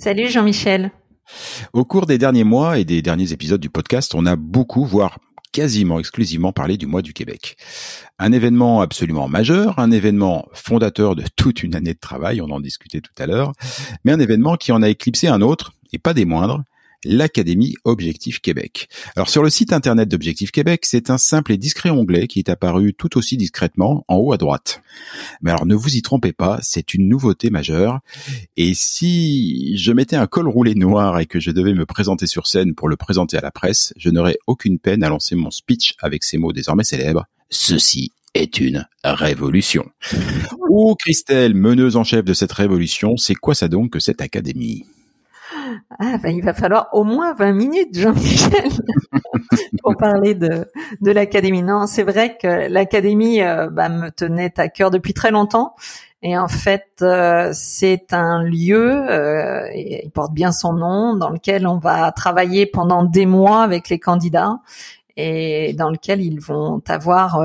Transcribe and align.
Salut 0.00 0.28
Jean-Michel. 0.28 0.92
Au 1.72 1.84
cours 1.84 2.06
des 2.06 2.18
derniers 2.18 2.44
mois 2.44 2.78
et 2.78 2.84
des 2.84 3.02
derniers 3.02 3.32
épisodes 3.32 3.60
du 3.60 3.68
podcast, 3.68 4.14
on 4.14 4.26
a 4.26 4.36
beaucoup, 4.36 4.84
voire 4.84 5.18
quasiment 5.50 5.98
exclusivement 5.98 6.52
parlé 6.52 6.76
du 6.76 6.86
mois 6.86 7.02
du 7.02 7.12
Québec. 7.12 7.56
Un 8.20 8.30
événement 8.30 8.80
absolument 8.80 9.26
majeur, 9.26 9.76
un 9.80 9.90
événement 9.90 10.46
fondateur 10.52 11.16
de 11.16 11.24
toute 11.34 11.64
une 11.64 11.74
année 11.74 11.94
de 11.94 11.98
travail, 11.98 12.40
on 12.40 12.50
en 12.50 12.60
discutait 12.60 13.00
tout 13.00 13.10
à 13.18 13.26
l'heure, 13.26 13.54
mais 14.04 14.12
un 14.12 14.20
événement 14.20 14.54
qui 14.54 14.70
en 14.70 14.82
a 14.82 14.88
éclipsé 14.88 15.26
un 15.26 15.40
autre, 15.40 15.72
et 15.92 15.98
pas 15.98 16.14
des 16.14 16.24
moindres, 16.24 16.62
l'Académie 17.04 17.74
Objectif 17.84 18.40
Québec. 18.40 18.88
Alors 19.16 19.28
sur 19.28 19.42
le 19.42 19.50
site 19.50 19.72
internet 19.72 20.08
d'Objectif 20.08 20.50
Québec, 20.50 20.84
c'est 20.84 21.10
un 21.10 21.18
simple 21.18 21.52
et 21.52 21.56
discret 21.56 21.90
onglet 21.90 22.26
qui 22.26 22.38
est 22.38 22.48
apparu 22.48 22.94
tout 22.94 23.16
aussi 23.18 23.36
discrètement 23.36 24.04
en 24.08 24.16
haut 24.16 24.32
à 24.32 24.36
droite. 24.36 24.82
Mais 25.40 25.50
alors 25.50 25.66
ne 25.66 25.74
vous 25.74 25.96
y 25.96 26.02
trompez 26.02 26.32
pas, 26.32 26.58
c'est 26.62 26.94
une 26.94 27.08
nouveauté 27.08 27.50
majeure. 27.50 28.00
Et 28.56 28.74
si 28.74 29.76
je 29.76 29.92
mettais 29.92 30.16
un 30.16 30.26
col 30.26 30.48
roulé 30.48 30.74
noir 30.74 31.18
et 31.20 31.26
que 31.26 31.40
je 31.40 31.50
devais 31.50 31.74
me 31.74 31.86
présenter 31.86 32.26
sur 32.26 32.46
scène 32.46 32.74
pour 32.74 32.88
le 32.88 32.96
présenter 32.96 33.36
à 33.36 33.40
la 33.40 33.50
presse, 33.50 33.92
je 33.96 34.10
n'aurais 34.10 34.38
aucune 34.46 34.78
peine 34.78 35.02
à 35.02 35.08
lancer 35.08 35.34
mon 35.34 35.50
speech 35.50 35.94
avec 36.00 36.24
ces 36.24 36.38
mots 36.38 36.52
désormais 36.52 36.84
célèbres. 36.84 37.26
Ceci 37.50 38.12
est 38.34 38.60
une 38.60 38.86
révolution. 39.04 39.88
Oh 40.70 40.94
Christelle, 40.94 41.54
meneuse 41.54 41.96
en 41.96 42.04
chef 42.04 42.24
de 42.24 42.34
cette 42.34 42.52
révolution, 42.52 43.16
c'est 43.16 43.34
quoi 43.34 43.54
ça 43.54 43.68
donc 43.68 43.94
que 43.94 44.00
cette 44.00 44.20
académie? 44.20 44.84
Ah, 45.98 46.18
ben, 46.18 46.34
il 46.34 46.44
va 46.44 46.54
falloir 46.54 46.88
au 46.92 47.04
moins 47.04 47.34
20 47.34 47.52
minutes, 47.52 47.98
Jean-Michel, 47.98 48.70
pour 49.82 49.96
parler 49.96 50.34
de, 50.34 50.66
de 51.00 51.10
l'académie. 51.10 51.62
Non, 51.62 51.86
c'est 51.86 52.02
vrai 52.02 52.36
que 52.36 52.68
l'académie 52.68 53.42
euh, 53.42 53.68
bah, 53.70 53.88
me 53.88 54.10
tenait 54.10 54.58
à 54.58 54.68
cœur 54.68 54.90
depuis 54.90 55.14
très 55.14 55.30
longtemps. 55.30 55.74
Et 56.22 56.36
en 56.36 56.48
fait, 56.48 56.88
euh, 57.02 57.50
c'est 57.52 58.12
un 58.12 58.42
lieu, 58.42 59.08
euh, 59.08 59.68
il 59.74 60.10
porte 60.10 60.32
bien 60.32 60.50
son 60.50 60.72
nom, 60.72 61.14
dans 61.14 61.30
lequel 61.30 61.66
on 61.66 61.78
va 61.78 62.10
travailler 62.12 62.66
pendant 62.66 63.04
des 63.04 63.26
mois 63.26 63.62
avec 63.62 63.88
les 63.88 64.00
candidats 64.00 64.58
et 65.16 65.74
dans 65.74 65.90
lequel 65.90 66.20
ils 66.20 66.40
vont 66.40 66.82
avoir 66.88 67.42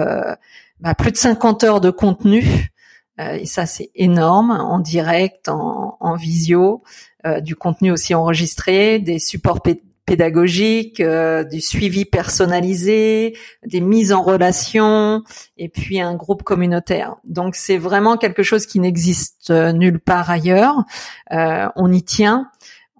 bah, 0.79 0.93
plus 0.95 1.11
de 1.11 1.17
50 1.17 1.63
heures 1.63 1.81
de 1.81 1.89
contenu. 1.89 2.71
et 3.19 3.45
ça, 3.45 3.65
c'est 3.65 3.89
énorme, 3.95 4.51
en 4.51 4.79
direct, 4.79 5.49
en, 5.49 5.97
en 5.99 6.15
visio. 6.15 6.83
Euh, 7.25 7.39
du 7.39 7.55
contenu 7.55 7.89
aussi 7.89 8.13
enregistré, 8.13 8.99
des 8.99 9.17
supports 9.17 9.61
pédagogiques, 10.05 10.99
euh, 10.99 11.45
du 11.45 11.61
suivi 11.61 12.03
personnalisé, 12.03 13.37
des 13.65 13.79
mises 13.79 14.11
en 14.11 14.21
relation 14.23 15.23
et 15.57 15.69
puis 15.69 16.01
un 16.01 16.15
groupe 16.15 16.43
communautaire. 16.43 17.15
Donc 17.23 17.55
c'est 17.55 17.77
vraiment 17.77 18.17
quelque 18.17 18.43
chose 18.43 18.65
qui 18.65 18.81
n'existe 18.81 19.51
euh, 19.51 19.71
nulle 19.71 20.01
part 20.01 20.29
ailleurs. 20.29 20.83
on 21.31 21.93
y 21.93 22.03
tient. 22.03 22.49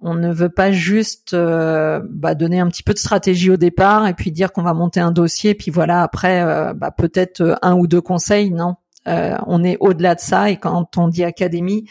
On 0.00 0.14
ne 0.14 0.32
veut 0.32 0.48
pas 0.48 0.72
juste 0.72 1.34
bah, 1.34 2.34
donner 2.34 2.60
un 2.60 2.68
petit 2.68 2.82
peu 2.82 2.94
de 2.94 2.98
stratégie 2.98 3.50
au 3.50 3.58
départ 3.58 4.06
et 4.06 4.14
puis 4.14 4.30
dire 4.30 4.52
qu'on 4.52 4.62
va 4.62 4.72
monter 4.72 5.00
un 5.00 5.12
dossier, 5.12 5.54
puis 5.54 5.70
voilà 5.70 6.02
après 6.02 6.42
bah, 6.74 6.90
peut-être 6.90 7.58
un 7.60 7.74
ou 7.74 7.86
deux 7.86 8.02
conseils. 8.02 8.50
Non, 8.50 8.76
on 9.06 9.64
est 9.64 9.76
au-delà 9.80 10.14
de 10.14 10.20
ça 10.20 10.50
et 10.50 10.56
quand 10.56 10.98
on 10.98 11.08
dit 11.08 11.24
académie, 11.24 11.86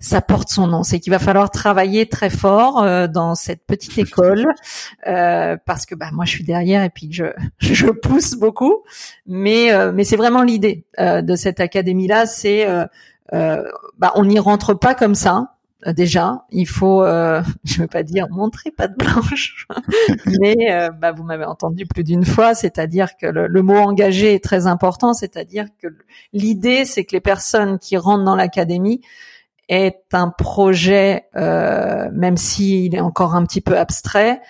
ça 0.00 0.20
porte 0.20 0.48
son 0.48 0.68
nom. 0.68 0.82
C'est 0.82 1.00
qu'il 1.00 1.10
va 1.10 1.18
falloir 1.18 1.50
travailler 1.50 2.06
très 2.06 2.30
fort 2.30 2.82
euh, 2.82 3.08
dans 3.08 3.34
cette 3.34 3.66
petite 3.66 3.98
école 3.98 4.46
euh, 5.06 5.56
parce 5.64 5.86
que 5.86 5.94
bah 5.94 6.10
moi 6.12 6.24
je 6.24 6.30
suis 6.30 6.44
derrière 6.44 6.84
et 6.84 6.90
puis 6.90 7.08
je 7.12 7.24
je 7.58 7.86
pousse 7.88 8.34
beaucoup. 8.34 8.82
Mais 9.26 9.72
euh, 9.72 9.92
mais 9.92 10.04
c'est 10.04 10.16
vraiment 10.16 10.42
l'idée 10.42 10.84
de 10.98 11.36
cette 11.36 11.60
académie 11.60 12.06
là, 12.06 12.26
c'est 12.26 12.66
bah 13.32 14.12
on 14.14 14.24
n'y 14.24 14.38
rentre 14.38 14.74
pas 14.74 14.94
comme 14.94 15.14
ça. 15.14 15.54
Déjà, 15.86 16.44
il 16.50 16.66
faut, 16.66 17.04
je 17.64 17.80
veux 17.80 17.86
pas 17.86 18.02
dire 18.02 18.26
montrer 18.30 18.72
pas 18.72 18.88
de 18.88 18.96
blanche, 18.96 19.68
mais 20.40 20.90
bah, 20.98 21.12
vous 21.12 21.22
m'avez 21.22 21.44
entendu 21.44 21.86
plus 21.86 22.02
d'une 22.02 22.24
fois, 22.24 22.54
c'est-à-dire 22.54 23.16
que 23.16 23.26
le, 23.26 23.46
le, 23.46 23.62
mot 23.62 23.76
engagé 23.76 24.34
est 24.34 24.42
très 24.42 24.66
important, 24.66 25.14
c'est-à-dire 25.14 25.66
que 25.80 25.86
l'idée, 26.32 26.84
c'est 26.84 27.04
que 27.04 27.12
les 27.12 27.20
personnes 27.20 27.78
qui 27.78 27.96
rentrent 27.96 28.24
dans 28.24 28.34
l'académie 28.34 29.02
est 29.68 30.02
un 30.12 30.28
projet, 30.28 31.26
euh, 31.36 32.08
même 32.12 32.36
s'il 32.36 32.94
est 32.94 33.00
encore 33.00 33.34
un 33.34 33.44
petit 33.44 33.60
peu 33.60 33.78
abstrait, 33.78 34.40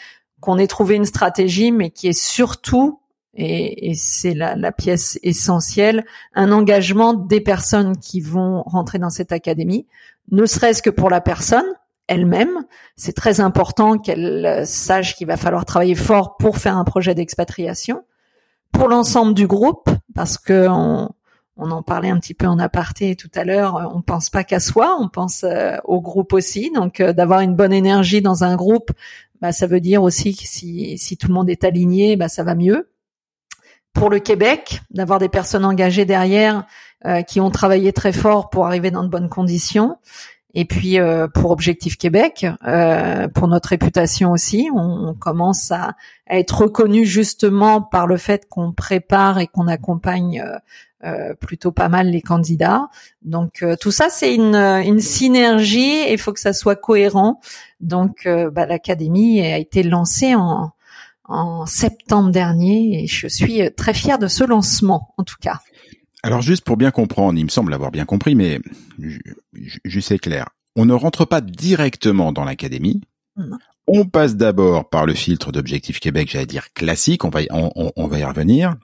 qu'on 0.41 0.59
ait 0.59 0.67
trouvé 0.67 0.95
une 0.95 1.05
stratégie, 1.05 1.73
mais 1.73 1.91
qui 1.91 2.09
est 2.09 2.19
surtout, 2.19 3.01
et, 3.35 3.91
et 3.91 3.95
c'est 3.95 4.35
la, 4.35 4.55
la, 4.55 4.73
pièce 4.73 5.19
essentielle, 5.23 6.05
un 6.35 6.53
engagement 6.53 7.15
des 7.15 7.41
personnes 7.41 7.97
qui 7.97 8.21
vont 8.21 8.63
rentrer 8.63 8.99
dans 8.99 9.11
cette 9.11 9.33
académie, 9.33 9.87
ne 10.31 10.47
serait-ce 10.47 10.83
que 10.83 10.91
pour 10.91 11.11
la 11.11 11.21
personne 11.21 11.67
elle-même. 12.09 12.65
C'est 12.97 13.15
très 13.15 13.41
important 13.41 13.99
qu'elle 13.99 14.67
sache 14.67 15.15
qu'il 15.15 15.29
va 15.29 15.37
falloir 15.37 15.65
travailler 15.65 15.95
fort 15.95 16.37
pour 16.39 16.57
faire 16.57 16.77
un 16.77 16.85
projet 16.85 17.15
d'expatriation. 17.15 18.03
Pour 18.73 18.89
l'ensemble 18.89 19.35
du 19.35 19.47
groupe, 19.47 19.89
parce 20.15 20.37
que 20.37 20.67
on, 20.69 21.11
on 21.59 21.73
en 21.73 21.83
parlait 21.83 22.09
un 22.09 22.19
petit 22.19 22.35
peu 22.35 22.47
en 22.47 22.59
aparté 22.59 23.17
tout 23.17 23.31
à 23.35 23.45
l'heure, 23.45 23.77
euh, 23.77 23.85
on 23.93 24.01
pense 24.01 24.31
pas 24.31 24.45
qu'à 24.45 24.61
soi, 24.61 24.97
on 25.01 25.09
pense 25.09 25.45
euh, 25.45 25.77
au 25.85 26.01
groupe 26.01 26.33
aussi. 26.33 26.71
Donc 26.75 27.01
euh, 27.01 27.13
d'avoir 27.13 27.41
une 27.41 27.57
bonne 27.57 27.73
énergie 27.73 28.23
dans 28.23 28.45
un 28.45 28.57
groupe, 28.57 28.93
bah, 29.43 29.53
ça 29.53 29.67
veut 29.67 29.81
dire 29.81 30.03
aussi 30.03 30.37
que 30.37 30.45
si, 30.45 31.17
tout 31.21 31.29
le 31.29 31.35
monde 31.35 31.51
est 31.51 31.65
aligné, 31.65 32.17
bah, 32.17 32.29
ça 32.29 32.45
va 32.45 32.55
mieux. 32.55 32.89
Pour 33.93 34.09
le 34.09 34.21
Québec, 34.21 34.81
d'avoir 34.91 35.19
des 35.19 35.29
personnes 35.29 35.65
engagées 35.65 36.05
derrière 36.05 36.65
qui 37.27 37.41
ont 37.41 37.51
travaillé 37.51 37.93
très 37.93 38.13
fort 38.13 38.51
pour 38.51 38.67
arriver 38.67 38.91
dans 38.91 39.03
de 39.03 39.09
bonnes 39.09 39.29
conditions. 39.29 39.97
Et 40.55 40.65
puis 40.65 40.99
pour 41.35 41.51
Objectif 41.51 41.97
Québec, 41.97 42.47
pour 43.35 43.49
notre 43.49 43.71
réputation 43.71 44.31
aussi, 44.31 44.69
on, 44.73 45.15
commence 45.15 45.73
à, 45.73 45.97
être 46.29 46.63
reconnu 46.63 47.07
justement 47.07 47.81
par 47.81 48.07
le 48.07 48.19
fait 48.19 48.47
qu'on 48.49 48.73
prépare 48.73 49.39
et 49.39 49.47
qu'on 49.49 49.67
accompagne 49.67 50.45
plutôt 51.41 51.73
pas 51.73 51.89
mal 51.89 52.11
les 52.11 52.23
candidats. 52.23 52.89
Donc 53.23 53.63
euh, 53.63 53.77
tout 53.81 53.91
ça 53.91 54.09
c'est 54.11 54.35
une, 54.35 54.57
une 54.57 55.01
synergie 55.01 55.81
et 55.81 56.13
il 56.13 56.19
faut 56.19 56.33
que 56.33 56.41
ça 56.41 56.53
soit 56.53 56.77
cohérent. 56.77 57.41
Donc 57.81 58.27
euh, 58.27 58.51
bah, 58.51 58.67
l'académie 58.67 59.41
a 59.41 59.59
été 59.59 59.83
lancée 59.83 60.35
en, 60.35 60.73
en 61.25 61.67
septembre 61.67 62.31
dernier 62.31 63.03
et 63.03 63.07
je 63.07 63.29
suis 63.29 63.63
très 63.77 63.95
fière 63.95 64.19
de 64.19 64.29
ce 64.29 64.45
lancement 64.45 65.15
en 65.19 65.25
tout 65.25 65.37
cas. 65.41 65.61
Alors 66.23 66.43
juste 66.43 66.65
pour 66.65 66.77
bien 66.77 66.91
comprendre, 66.91 67.39
il 67.39 67.45
me 67.45 67.51
semble 67.51 67.73
avoir 67.73 67.93
bien 67.93 68.05
compris, 68.05 68.35
mais 68.35 68.61
juste 69.85 70.09
c'est 70.09 70.19
clair. 70.19 70.49
On 70.75 70.85
ne 70.85 70.95
rentre 70.95 71.25
pas 71.25 71.41
directement 71.41 72.33
dans 72.33 72.45
l'académie. 72.45 73.01
On 73.87 74.05
passe 74.05 74.37
d'abord 74.37 74.89
par 74.91 75.07
le 75.07 75.15
filtre 75.15 75.51
d'Objectif 75.51 75.99
Québec, 75.99 76.29
j'allais 76.31 76.47
dire 76.47 76.73
classique, 76.75 77.25
on 77.25 77.31
va, 77.31 77.43
y, 77.43 77.49
on, 77.51 78.07
va 78.07 78.19
y 78.19 78.25
revenir. 78.25 78.75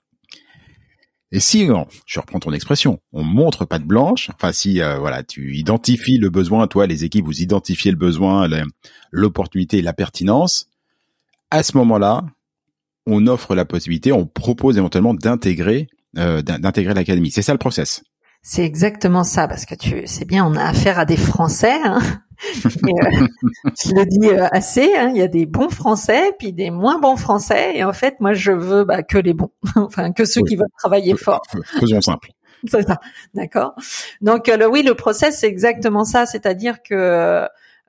Et 1.34 1.40
si, 1.40 1.68
je 2.06 2.20
reprends 2.20 2.38
ton 2.38 2.52
expression, 2.52 3.00
on 3.12 3.24
montre 3.24 3.64
pas 3.64 3.80
de 3.80 3.84
blanche, 3.84 4.30
enfin 4.36 4.52
si 4.52 4.80
euh, 4.80 5.00
voilà, 5.00 5.24
tu 5.24 5.56
identifies 5.56 6.16
le 6.16 6.30
besoin, 6.30 6.68
toi 6.68 6.86
les 6.86 7.02
équipes 7.02 7.24
vous 7.24 7.42
identifiez 7.42 7.90
le 7.90 7.96
besoin, 7.96 8.48
l'opportunité 9.10 9.82
la 9.82 9.92
pertinence, 9.92 10.68
à 11.50 11.64
ce 11.64 11.76
moment-là, 11.78 12.24
on 13.06 13.26
offre 13.26 13.56
la 13.56 13.64
possibilité, 13.64 14.12
on 14.12 14.26
propose 14.26 14.78
éventuellement 14.78 15.12
d'intégrer 15.12 15.88
euh, 16.18 16.40
d'intégrer 16.40 16.94
l'académie. 16.94 17.32
C'est 17.32 17.42
ça 17.42 17.50
le 17.50 17.58
process. 17.58 18.04
C'est 18.46 18.62
exactement 18.62 19.24
ça, 19.24 19.48
parce 19.48 19.64
que 19.64 19.74
tu 19.74 20.06
sais 20.06 20.26
bien, 20.26 20.44
on 20.44 20.54
a 20.54 20.64
affaire 20.64 20.98
à 20.98 21.06
des 21.06 21.16
Français. 21.16 21.80
Hein 21.82 21.98
euh, 22.66 22.66
je 23.82 23.94
le 23.94 24.04
dis 24.04 24.28
euh, 24.28 24.46
assez, 24.52 24.94
hein, 24.94 25.10
il 25.14 25.16
y 25.16 25.22
a 25.22 25.28
des 25.28 25.46
bons 25.46 25.70
Français, 25.70 26.30
puis 26.38 26.52
des 26.52 26.70
moins 26.70 27.00
bons 27.00 27.16
Français, 27.16 27.74
et 27.74 27.84
en 27.84 27.94
fait, 27.94 28.20
moi, 28.20 28.34
je 28.34 28.52
veux 28.52 28.84
bah, 28.84 29.02
que 29.02 29.16
les 29.16 29.32
bons, 29.32 29.50
enfin 29.76 30.12
que 30.12 30.26
ceux 30.26 30.42
qui 30.42 30.56
veulent 30.56 30.68
travailler 30.78 31.16
fort. 31.16 31.40
Faisons 31.80 32.02
simple. 32.02 32.28
C'est 32.66 32.86
ça, 32.86 33.00
d'accord. 33.32 33.74
Donc 34.20 34.50
euh, 34.50 34.58
le, 34.58 34.68
oui, 34.68 34.82
le 34.82 34.94
process, 34.94 35.38
c'est 35.38 35.48
exactement 35.48 36.04
ça, 36.04 36.24
c'est-à-dire 36.24 36.82
que 36.82 37.46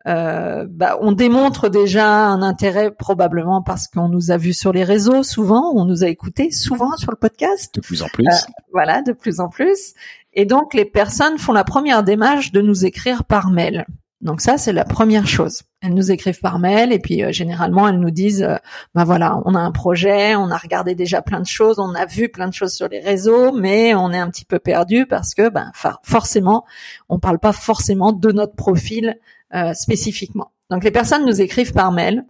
euh, 0.07 0.67
bah, 0.69 0.97
on 1.01 1.13
démontre 1.13 1.67
déjà 1.67 2.07
un 2.07 2.43
intérêt 2.43 2.91
probablement 2.91 3.63
parce 3.63 3.87
qu'on 3.87 4.07
nous 4.07 4.29
a 4.29 4.37
vus 4.37 4.53
sur 4.53 4.71
les 4.71 4.83
réseaux 4.83 5.23
souvent, 5.23 5.71
on 5.73 5.85
nous 5.85 6.03
a 6.03 6.07
écoutés 6.07 6.51
souvent 6.51 6.95
sur 6.97 7.09
le 7.09 7.17
podcast. 7.17 7.73
De 7.75 7.81
plus 7.81 8.03
en 8.03 8.07
plus. 8.07 8.27
voilà, 8.71 9.01
de 9.01 9.13
plus 9.13 9.39
en 9.39 9.49
plus. 9.49 9.93
Et 10.35 10.45
donc 10.45 10.73
les 10.73 10.85
personnes 10.85 11.37
font 11.37 11.53
la 11.53 11.63
première 11.63 12.03
démarche 12.03 12.51
de 12.51 12.61
nous 12.61 12.85
écrire 12.85 13.23
par 13.23 13.49
mail. 13.49 13.85
Donc 14.21 14.41
ça, 14.41 14.57
c'est 14.57 14.73
la 14.73 14.85
première 14.85 15.27
chose. 15.27 15.63
Elles 15.81 15.93
nous 15.93 16.09
écrivent 16.11 16.39
par 16.39 16.57
mail 16.57 16.91
et 16.91 16.99
puis 16.99 17.23
euh, 17.23 17.31
généralement 17.31 17.87
elles 17.87 17.99
nous 17.99 18.11
disent, 18.11 18.47
bah 18.95 19.03
voilà, 19.03 19.39
on 19.45 19.53
a 19.55 19.59
un 19.59 19.71
projet, 19.71 20.35
on 20.35 20.49
a 20.49 20.57
regardé 20.57 20.95
déjà 20.95 21.21
plein 21.21 21.39
de 21.39 21.45
choses, 21.45 21.79
on 21.79 21.93
a 21.93 22.05
vu 22.05 22.29
plein 22.29 22.47
de 22.47 22.53
choses 22.53 22.73
sur 22.73 22.87
les 22.87 22.99
réseaux, 22.99 23.51
mais 23.51 23.93
on 23.93 24.11
est 24.11 24.17
un 24.17 24.29
petit 24.29 24.45
peu 24.45 24.57
perdu 24.57 25.05
parce 25.05 25.35
que, 25.35 25.49
ben, 25.49 25.71
forcément, 26.03 26.65
on 27.07 27.19
parle 27.19 27.39
pas 27.39 27.53
forcément 27.53 28.13
de 28.13 28.31
notre 28.31 28.55
profil 28.55 29.19
euh, 29.53 29.73
spécifiquement. 29.73 30.51
Donc 30.71 30.83
les 30.83 30.91
personnes 30.91 31.25
nous 31.25 31.39
écrivent 31.39 31.73
par 31.73 31.91
mail. 31.91 32.25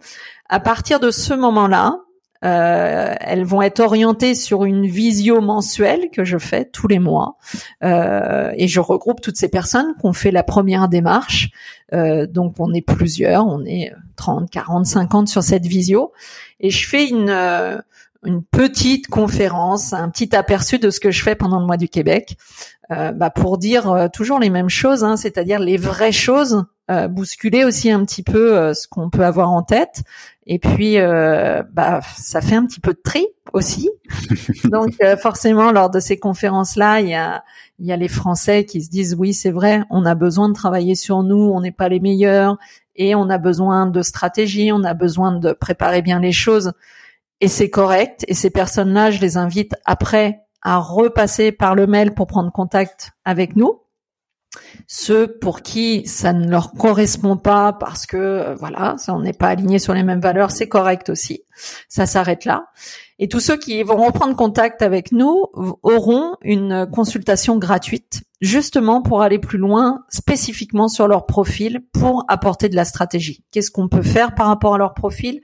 À 0.48 0.60
partir 0.60 1.00
de 1.00 1.10
ce 1.10 1.32
moment-là, 1.34 1.98
euh, 2.44 3.14
elles 3.20 3.44
vont 3.44 3.62
être 3.62 3.80
orientées 3.80 4.34
sur 4.34 4.64
une 4.64 4.86
visio 4.86 5.40
mensuelle 5.40 6.10
que 6.12 6.24
je 6.24 6.38
fais 6.38 6.64
tous 6.64 6.88
les 6.88 6.98
mois. 6.98 7.38
Euh, 7.82 8.52
et 8.56 8.68
je 8.68 8.80
regroupe 8.80 9.20
toutes 9.20 9.36
ces 9.36 9.48
personnes 9.48 9.94
qui 9.98 10.06
ont 10.06 10.12
fait 10.12 10.30
la 10.30 10.42
première 10.42 10.88
démarche. 10.88 11.50
Euh, 11.92 12.26
donc 12.26 12.54
on 12.58 12.72
est 12.74 12.82
plusieurs, 12.82 13.46
on 13.46 13.64
est 13.64 13.92
30, 14.16 14.50
40, 14.50 14.86
50 14.86 15.28
sur 15.28 15.42
cette 15.42 15.66
visio. 15.66 16.12
Et 16.60 16.70
je 16.70 16.86
fais 16.86 17.08
une 17.08 17.30
euh, 17.30 17.78
une 18.24 18.42
petite 18.42 19.06
conférence, 19.06 19.92
un 19.92 20.08
petit 20.10 20.34
aperçu 20.34 20.78
de 20.78 20.90
ce 20.90 21.00
que 21.00 21.10
je 21.10 21.22
fais 21.22 21.36
pendant 21.36 21.60
le 21.60 21.66
mois 21.66 21.76
du 21.76 21.88
Québec, 21.88 22.36
bah 22.90 23.30
pour 23.30 23.58
dire 23.58 23.90
euh, 23.90 24.08
toujours 24.08 24.38
les 24.38 24.50
mêmes 24.50 24.68
choses, 24.68 25.04
hein, 25.04 25.16
c'est-à-dire 25.16 25.58
les 25.58 25.76
vraies 25.76 26.12
choses, 26.12 26.64
euh, 26.90 27.08
bousculer 27.08 27.64
aussi 27.64 27.90
un 27.90 28.04
petit 28.04 28.22
peu 28.22 28.72
ce 28.74 28.86
qu'on 28.86 29.10
peut 29.10 29.24
avoir 29.24 29.50
en 29.50 29.62
tête, 29.62 30.02
et 30.46 30.58
puis 30.58 30.96
bah 30.98 32.00
ça 32.16 32.40
fait 32.40 32.54
un 32.54 32.66
petit 32.66 32.80
peu 32.80 32.92
de 32.92 33.00
tri 33.02 33.26
aussi. 33.52 33.90
Donc 34.64 34.94
forcément 35.20 35.72
lors 35.72 35.90
de 35.90 35.98
ces 35.98 36.18
conférences-là, 36.18 37.00
il 37.00 37.08
y 37.08 37.14
a 37.14 37.42
il 37.78 37.86
y 37.86 37.92
a 37.92 37.96
les 37.96 38.08
Français 38.08 38.64
qui 38.64 38.82
se 38.82 38.90
disent 38.90 39.16
oui 39.18 39.34
c'est 39.34 39.50
vrai, 39.50 39.82
on 39.90 40.04
a 40.04 40.14
besoin 40.14 40.48
de 40.48 40.54
travailler 40.54 40.94
sur 40.94 41.22
nous, 41.22 41.50
on 41.52 41.60
n'est 41.60 41.72
pas 41.72 41.88
les 41.88 42.00
meilleurs 42.00 42.56
et 42.94 43.14
on 43.14 43.28
a 43.28 43.38
besoin 43.38 43.86
de 43.86 44.02
stratégie, 44.02 44.70
on 44.72 44.84
a 44.84 44.94
besoin 44.94 45.32
de 45.32 45.52
préparer 45.52 46.02
bien 46.02 46.20
les 46.20 46.32
choses 46.32 46.72
et 47.40 47.48
c'est 47.48 47.70
correct. 47.70 48.24
Et 48.28 48.34
ces 48.34 48.50
personnes-là, 48.50 49.10
je 49.10 49.20
les 49.20 49.36
invite 49.36 49.74
après 49.84 50.45
à 50.66 50.78
repasser 50.78 51.52
par 51.52 51.76
le 51.76 51.86
mail 51.86 52.12
pour 52.12 52.26
prendre 52.26 52.50
contact 52.50 53.12
avec 53.24 53.54
nous. 53.54 53.82
Ceux 54.88 55.38
pour 55.38 55.62
qui 55.62 56.04
ça 56.08 56.32
ne 56.32 56.48
leur 56.50 56.72
correspond 56.72 57.36
pas 57.36 57.72
parce 57.72 58.04
que 58.04 58.16
euh, 58.16 58.54
voilà, 58.56 58.96
on 59.08 59.20
n'est 59.20 59.32
pas 59.32 59.48
aligné 59.48 59.78
sur 59.78 59.94
les 59.94 60.02
mêmes 60.02 60.20
valeurs, 60.20 60.50
c'est 60.50 60.68
correct 60.68 61.08
aussi. 61.08 61.44
Ça 61.88 62.04
s'arrête 62.04 62.44
là. 62.44 62.66
Et 63.20 63.28
tous 63.28 63.38
ceux 63.38 63.56
qui 63.56 63.80
vont 63.84 63.96
reprendre 63.96 64.34
contact 64.34 64.82
avec 64.82 65.12
nous 65.12 65.46
auront 65.82 66.34
une 66.42 66.86
consultation 66.92 67.58
gratuite, 67.58 68.24
justement 68.40 69.02
pour 69.02 69.22
aller 69.22 69.38
plus 69.38 69.58
loin, 69.58 70.04
spécifiquement 70.08 70.88
sur 70.88 71.06
leur 71.06 71.26
profil, 71.26 71.80
pour 71.92 72.24
apporter 72.28 72.68
de 72.68 72.76
la 72.76 72.84
stratégie. 72.84 73.44
Qu'est-ce 73.52 73.70
qu'on 73.70 73.88
peut 73.88 74.02
faire 74.02 74.34
par 74.34 74.48
rapport 74.48 74.74
à 74.74 74.78
leur 74.78 74.94
profil? 74.94 75.40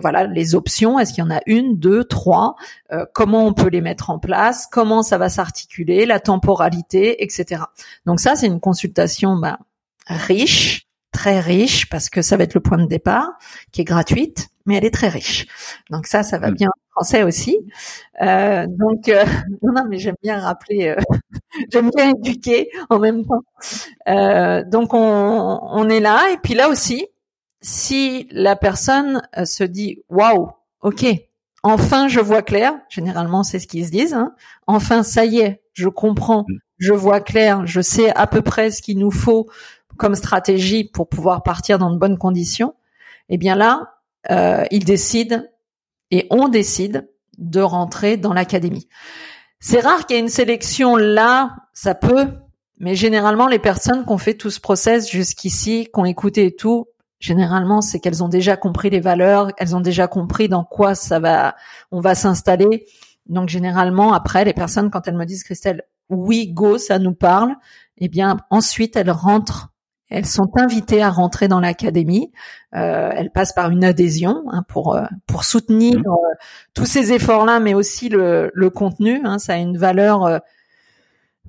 Voilà 0.00 0.24
les 0.26 0.54
options. 0.54 0.98
Est-ce 0.98 1.12
qu'il 1.12 1.24
y 1.24 1.26
en 1.26 1.30
a 1.30 1.40
une, 1.46 1.78
deux, 1.78 2.04
trois? 2.04 2.56
Euh, 2.92 3.04
Comment 3.14 3.46
on 3.46 3.52
peut 3.52 3.68
les 3.68 3.80
mettre 3.80 4.10
en 4.10 4.18
place? 4.18 4.66
Comment 4.70 5.02
ça 5.02 5.18
va 5.18 5.28
s'articuler? 5.28 6.06
La 6.06 6.20
temporalité, 6.20 7.22
etc. 7.22 7.62
Donc 8.06 8.20
ça, 8.20 8.36
c'est 8.36 8.46
une 8.46 8.60
consultation 8.60 9.36
bah, 9.36 9.58
riche, 10.06 10.86
très 11.12 11.40
riche, 11.40 11.88
parce 11.88 12.10
que 12.10 12.22
ça 12.22 12.36
va 12.36 12.44
être 12.44 12.54
le 12.54 12.60
point 12.60 12.78
de 12.78 12.86
départ, 12.86 13.28
qui 13.72 13.80
est 13.80 13.84
gratuite, 13.84 14.48
mais 14.66 14.76
elle 14.76 14.84
est 14.84 14.94
très 14.94 15.08
riche. 15.08 15.46
Donc 15.90 16.06
ça, 16.06 16.22
ça 16.22 16.38
va 16.38 16.50
mm. 16.50 16.54
bien 16.54 16.68
en 16.68 16.90
français 16.92 17.22
aussi. 17.22 17.58
Euh, 18.22 18.66
donc 18.68 19.08
euh, 19.08 19.24
non, 19.62 19.84
mais 19.88 19.98
j'aime 19.98 20.16
bien 20.22 20.38
rappeler, 20.38 20.94
j'aime 21.72 21.90
bien 21.94 22.10
éduquer 22.10 22.70
en 22.90 22.98
même 22.98 23.24
temps. 23.26 23.42
donc 24.70 24.94
on, 24.94 25.60
on 25.62 25.88
est 25.88 26.00
là, 26.00 26.30
et 26.32 26.38
puis 26.38 26.54
là 26.54 26.68
aussi, 26.68 27.06
si 27.60 28.28
la 28.30 28.56
personne 28.56 29.22
euh, 29.36 29.44
se 29.44 29.64
dit 29.64 30.02
waouh, 30.08 30.50
ok, 30.82 31.06
enfin 31.62 32.08
je 32.08 32.20
vois 32.20 32.42
clair, 32.42 32.74
généralement 32.88 33.42
c'est 33.42 33.58
ce 33.58 33.66
qu'ils 33.66 33.86
se 33.86 33.90
disent, 33.90 34.14
hein, 34.14 34.34
enfin 34.66 35.02
ça 35.02 35.24
y 35.24 35.40
est, 35.40 35.62
je 35.72 35.88
comprends, 35.88 36.44
mm. 36.48 36.58
je 36.78 36.92
vois 36.92 37.20
clair, 37.20 37.66
je 37.66 37.80
sais 37.80 38.14
à 38.14 38.26
peu 38.26 38.42
près 38.42 38.70
ce 38.70 38.82
qu'il 38.82 38.98
nous 38.98 39.10
faut 39.10 39.48
comme 39.96 40.14
stratégie 40.14 40.84
pour 40.84 41.08
pouvoir 41.08 41.42
partir 41.42 41.78
dans 41.78 41.90
de 41.90 41.98
bonnes 41.98 42.18
conditions, 42.18 42.74
eh 43.28 43.36
bien 43.36 43.56
là, 43.56 43.94
euh, 44.30 44.64
ils 44.70 44.84
décident 44.84 45.42
et 46.10 46.26
on 46.30 46.48
décide 46.48 47.10
de 47.36 47.60
rentrer 47.60 48.16
dans 48.16 48.32
l'académie. 48.32 48.88
C'est 49.60 49.80
rare 49.80 50.06
qu'il 50.06 50.16
y 50.16 50.18
ait 50.18 50.22
une 50.22 50.28
sélection 50.28 50.96
là, 50.96 51.56
ça 51.72 51.94
peut, 51.94 52.28
mais 52.78 52.94
généralement 52.94 53.48
les 53.48 53.58
personnes 53.58 54.04
qui 54.04 54.12
ont 54.12 54.18
fait 54.18 54.34
tout 54.34 54.50
ce 54.50 54.60
process 54.60 55.10
jusqu'ici, 55.10 55.88
qui 55.92 56.00
ont 56.00 56.04
écouté 56.04 56.54
tout, 56.54 56.86
généralement, 57.18 57.80
c'est 57.80 58.00
qu'elles 58.00 58.22
ont 58.22 58.28
déjà 58.28 58.56
compris 58.56 58.90
les 58.90 59.00
valeurs, 59.00 59.50
elles 59.58 59.74
ont 59.74 59.80
déjà 59.80 60.06
compris 60.06 60.48
dans 60.48 60.64
quoi 60.64 60.94
ça 60.94 61.18
va, 61.18 61.56
on 61.90 62.00
va 62.00 62.14
s'installer. 62.14 62.86
Donc 63.26 63.48
généralement, 63.48 64.12
après, 64.12 64.44
les 64.44 64.54
personnes, 64.54 64.90
quand 64.90 65.06
elles 65.06 65.16
me 65.16 65.26
disent 65.26 65.44
Christelle, 65.44 65.82
oui, 66.08 66.50
go, 66.52 66.78
ça 66.78 66.98
nous 66.98 67.14
parle, 67.14 67.54
eh 67.98 68.08
bien 68.08 68.38
ensuite 68.50 68.96
elles 68.96 69.10
rentrent, 69.10 69.68
elles 70.08 70.24
sont 70.24 70.50
invitées 70.56 71.02
à 71.02 71.10
rentrer 71.10 71.48
dans 71.48 71.60
l'académie. 71.60 72.32
Euh, 72.74 73.10
elles 73.14 73.30
passent 73.30 73.52
par 73.52 73.70
une 73.70 73.84
adhésion 73.84 74.44
hein, 74.50 74.64
pour 74.68 74.94
euh, 74.94 75.04
pour 75.26 75.44
soutenir 75.44 75.98
mmh. 75.98 76.06
euh, 76.06 76.34
tous 76.72 76.86
ces 76.86 77.12
efforts-là, 77.12 77.60
mais 77.60 77.74
aussi 77.74 78.08
le, 78.08 78.50
le 78.54 78.70
contenu. 78.70 79.20
Hein, 79.24 79.38
ça 79.38 79.54
a 79.54 79.56
une 79.56 79.76
valeur. 79.76 80.24
Euh, 80.24 80.38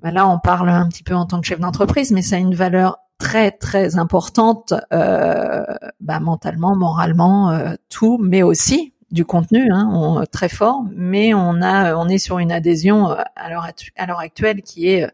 ben 0.01 0.11
là, 0.11 0.27
on 0.27 0.39
parle 0.39 0.69
un 0.69 0.87
petit 0.87 1.03
peu 1.03 1.13
en 1.13 1.25
tant 1.25 1.39
que 1.39 1.47
chef 1.47 1.59
d'entreprise, 1.59 2.11
mais 2.11 2.21
ça 2.21 2.35
a 2.35 2.39
une 2.39 2.55
valeur 2.55 2.99
très 3.19 3.51
très 3.51 3.97
importante 3.97 4.73
euh, 4.91 5.63
bah, 5.99 6.19
mentalement, 6.19 6.75
moralement, 6.75 7.51
euh, 7.51 7.75
tout, 7.89 8.17
mais 8.19 8.41
aussi 8.41 8.93
du 9.11 9.25
contenu, 9.25 9.71
hein, 9.71 9.89
on, 9.93 10.25
très 10.25 10.49
fort. 10.49 10.83
Mais 10.95 11.33
on 11.33 11.61
a, 11.61 11.95
on 11.95 12.07
est 12.07 12.17
sur 12.17 12.39
une 12.39 12.51
adhésion 12.51 13.11
euh, 13.11 13.21
à 13.35 13.49
l'heure 13.49 13.67
à 13.97 14.05
l'heure 14.05 14.19
actuelle 14.19 14.61
qui 14.61 14.89
est 14.89 15.09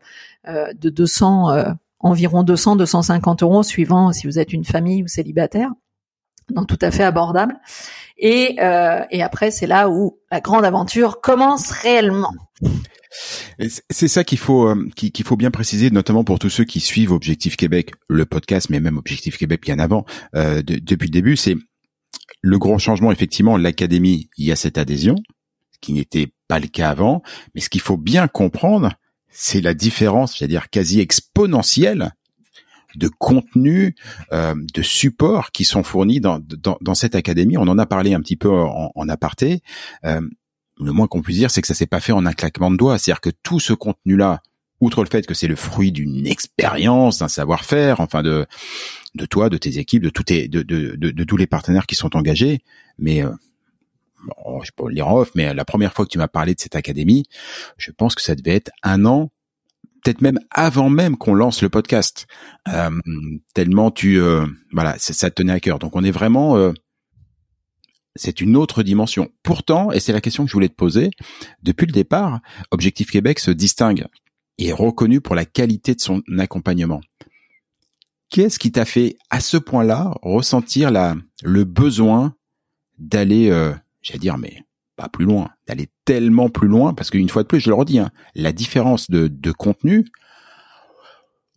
euh, 0.47 0.71
de 0.73 0.89
200, 0.89 1.51
euh, 1.51 1.65
environ 1.99 2.43
200, 2.43 2.77
250 2.77 3.43
euros 3.43 3.63
suivant 3.63 4.11
si 4.11 4.27
vous 4.27 4.39
êtes 4.39 4.53
une 4.53 4.65
famille 4.65 5.03
ou 5.03 5.07
célibataire, 5.07 5.71
donc 6.49 6.67
tout 6.67 6.79
à 6.81 6.91
fait 6.91 7.03
abordable. 7.03 7.55
Et, 8.17 8.57
et 9.11 9.23
après, 9.23 9.51
c'est 9.51 9.67
là 9.67 9.89
où 9.89 10.19
la 10.31 10.39
grande 10.39 10.63
aventure 10.63 11.19
commence 11.19 11.71
réellement. 11.71 12.31
C'est 13.89 14.07
ça 14.07 14.23
qu'il 14.23 14.37
faut 14.37 14.67
euh, 14.67 14.89
qu'il 14.95 15.25
faut 15.25 15.37
bien 15.37 15.51
préciser, 15.51 15.89
notamment 15.89 16.23
pour 16.23 16.39
tous 16.39 16.49
ceux 16.49 16.65
qui 16.65 16.79
suivent 16.79 17.11
Objectif 17.11 17.55
Québec, 17.55 17.91
le 18.07 18.25
podcast, 18.25 18.69
mais 18.69 18.79
même 18.79 18.97
Objectif 18.97 19.37
Québec 19.37 19.61
bien 19.63 19.79
avant, 19.79 20.05
euh, 20.35 20.61
depuis 20.61 21.07
le 21.07 21.11
début, 21.11 21.37
c'est 21.37 21.55
le 22.41 22.57
grand 22.57 22.77
changement. 22.77 23.11
Effectivement, 23.11 23.57
l'académie, 23.57 24.29
il 24.37 24.45
y 24.45 24.51
a 24.51 24.55
cette 24.55 24.77
adhésion, 24.77 25.15
ce 25.71 25.79
qui 25.79 25.93
n'était 25.93 26.33
pas 26.47 26.59
le 26.59 26.67
cas 26.67 26.89
avant, 26.89 27.21
mais 27.53 27.61
ce 27.61 27.69
qu'il 27.69 27.81
faut 27.81 27.97
bien 27.97 28.27
comprendre, 28.27 28.93
c'est 29.29 29.61
la 29.61 29.73
différence, 29.73 30.37
c'est-à-dire 30.37 30.69
quasi 30.69 30.99
exponentielle 30.99 32.11
de 32.95 33.09
contenu, 33.09 33.95
euh, 34.31 34.55
de 34.73 34.81
support 34.81 35.51
qui 35.51 35.65
sont 35.65 35.83
fournis 35.83 36.21
dans, 36.21 36.39
dans, 36.39 36.77
dans, 36.79 36.95
cette 36.95 37.15
académie. 37.15 37.57
On 37.57 37.67
en 37.67 37.77
a 37.77 37.85
parlé 37.85 38.13
un 38.13 38.21
petit 38.21 38.37
peu 38.37 38.49
en, 38.49 38.91
en 38.95 39.09
aparté. 39.09 39.61
Euh, 40.05 40.21
le 40.79 40.91
moins 40.91 41.07
qu'on 41.07 41.21
puisse 41.21 41.37
dire, 41.37 41.51
c'est 41.51 41.61
que 41.61 41.67
ça 41.67 41.73
s'est 41.73 41.85
pas 41.85 41.99
fait 41.99 42.11
en 42.11 42.25
un 42.25 42.33
claquement 42.33 42.71
de 42.71 42.77
doigts. 42.77 42.97
C'est-à-dire 42.97 43.21
que 43.21 43.29
tout 43.43 43.59
ce 43.59 43.73
contenu-là, 43.73 44.41
outre 44.81 45.03
le 45.03 45.09
fait 45.09 45.25
que 45.25 45.33
c'est 45.33 45.47
le 45.47 45.55
fruit 45.55 45.91
d'une 45.91 46.27
expérience, 46.27 47.19
d'un 47.19 47.27
savoir-faire, 47.27 48.01
enfin 48.01 48.23
de 48.23 48.45
de 49.15 49.25
toi, 49.25 49.49
de 49.49 49.57
tes 49.57 49.77
équipes, 49.77 50.03
de 50.03 51.23
tous 51.23 51.37
les 51.37 51.47
partenaires 51.47 51.85
qui 51.85 51.95
sont 51.95 52.17
engagés, 52.17 52.59
mais 52.99 53.23
euh, 53.23 53.31
bon, 54.25 54.61
je 54.63 54.71
peux 54.75 54.87
le 54.87 54.95
lire 54.95 55.07
en 55.07 55.19
off, 55.19 55.31
mais 55.35 55.53
la 55.53 55.65
première 55.65 55.93
fois 55.93 56.05
que 56.05 56.11
tu 56.11 56.17
m'as 56.17 56.27
parlé 56.27 56.53
de 56.53 56.59
cette 56.59 56.75
académie, 56.75 57.23
je 57.77 57.91
pense 57.91 58.15
que 58.15 58.21
ça 58.21 58.35
devait 58.35 58.55
être 58.55 58.71
un 58.83 59.05
an, 59.05 59.31
peut-être 60.03 60.21
même 60.21 60.39
avant 60.51 60.89
même 60.89 61.17
qu'on 61.17 61.33
lance 61.33 61.61
le 61.61 61.69
podcast, 61.69 62.27
euh, 62.67 62.89
tellement 63.53 63.91
tu 63.91 64.19
euh, 64.19 64.45
voilà, 64.71 64.95
ça, 64.97 65.29
te 65.29 65.35
tenait 65.35 65.53
à 65.53 65.59
cœur. 65.59 65.79
Donc 65.79 65.95
on 65.95 66.03
est 66.03 66.11
vraiment 66.11 66.57
euh, 66.57 66.73
c'est 68.15 68.41
une 68.41 68.55
autre 68.55 68.83
dimension. 68.83 69.29
Pourtant, 69.43 69.91
et 69.91 69.99
c'est 69.99 70.13
la 70.13 70.21
question 70.21 70.43
que 70.43 70.49
je 70.49 70.53
voulais 70.53 70.69
te 70.69 70.75
poser, 70.75 71.11
depuis 71.63 71.85
le 71.85 71.91
départ, 71.91 72.39
Objectif 72.71 73.11
Québec 73.11 73.39
se 73.39 73.51
distingue 73.51 74.05
et 74.57 74.67
est 74.67 74.73
reconnu 74.73 75.21
pour 75.21 75.35
la 75.35 75.45
qualité 75.45 75.95
de 75.95 76.01
son 76.01 76.21
accompagnement. 76.37 77.01
Qu'est-ce 78.29 78.59
qui 78.59 78.71
t'a 78.71 78.85
fait 78.85 79.17
à 79.29 79.39
ce 79.39 79.57
point-là 79.57 80.13
ressentir 80.21 80.91
la, 80.91 81.15
le 81.43 81.63
besoin 81.63 82.35
d'aller, 82.97 83.49
euh, 83.49 83.73
j'allais 84.01 84.19
dire, 84.19 84.37
mais 84.37 84.63
pas 84.95 85.09
plus 85.09 85.25
loin, 85.25 85.49
d'aller 85.67 85.89
tellement 86.05 86.49
plus 86.49 86.67
loin, 86.67 86.93
parce 86.93 87.09
qu'une 87.09 87.29
fois 87.29 87.43
de 87.43 87.47
plus, 87.47 87.59
je 87.59 87.69
le 87.69 87.75
redis, 87.75 87.99
hein, 87.99 88.11
la 88.33 88.53
différence 88.53 89.09
de, 89.09 89.27
de 89.27 89.51
contenu, 89.51 90.05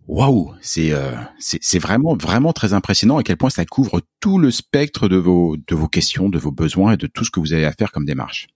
waouh, 0.09 0.55
c'est 0.63 0.93
euh, 0.93 1.13
c'est 1.39 1.79
vraiment 1.79 2.17
vraiment 2.17 2.53
très 2.53 2.73
impressionnant 2.73 3.19
à 3.19 3.23
quel 3.23 3.37
point 3.37 3.51
ça 3.51 3.65
couvre 3.67 4.01
tout 4.21 4.39
le 4.39 4.51
spectre 4.51 5.07
de 5.07 5.17
vos 5.17 5.57
de 5.57 5.75
vos 5.75 5.87
questions, 5.87 6.29
de 6.29 6.39
vos 6.39 6.51
besoins 6.51 6.93
et 6.93 6.97
de 6.97 7.07
tout 7.07 7.25
ce 7.25 7.31
que 7.31 7.39
vous 7.39 7.53
avez 7.53 7.67
à 7.67 7.73
faire 7.73 7.93
comme 7.93 8.07
démarche. 8.07 8.49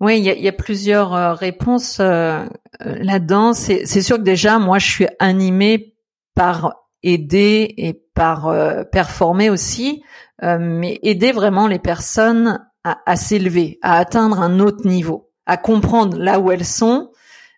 Oui, 0.00 0.18
il 0.18 0.24
y 0.24 0.30
a, 0.30 0.34
y 0.34 0.48
a, 0.48 0.52
plusieurs 0.52 1.14
euh, 1.14 1.34
réponses 1.34 1.98
euh, 2.00 2.44
là-dedans. 2.80 3.52
C'est 3.52 4.02
sûr 4.02 4.18
que 4.18 4.22
déjà, 4.22 4.58
moi, 4.58 4.78
je 4.78 4.90
suis 4.90 5.06
animée 5.20 5.94
par 6.34 6.74
aider 7.04 7.72
et 7.78 7.94
par 8.14 8.52
performer 8.90 9.50
aussi, 9.50 10.02
mais 10.42 10.98
aider 11.02 11.32
vraiment 11.32 11.68
les 11.68 11.78
personnes 11.78 12.66
à, 12.82 12.98
à 13.06 13.16
s'élever, 13.16 13.78
à 13.82 13.98
atteindre 13.98 14.40
un 14.40 14.58
autre 14.58 14.86
niveau, 14.86 15.30
à 15.46 15.56
comprendre 15.56 16.18
là 16.18 16.40
où 16.40 16.50
elles 16.50 16.64
sont 16.64 17.10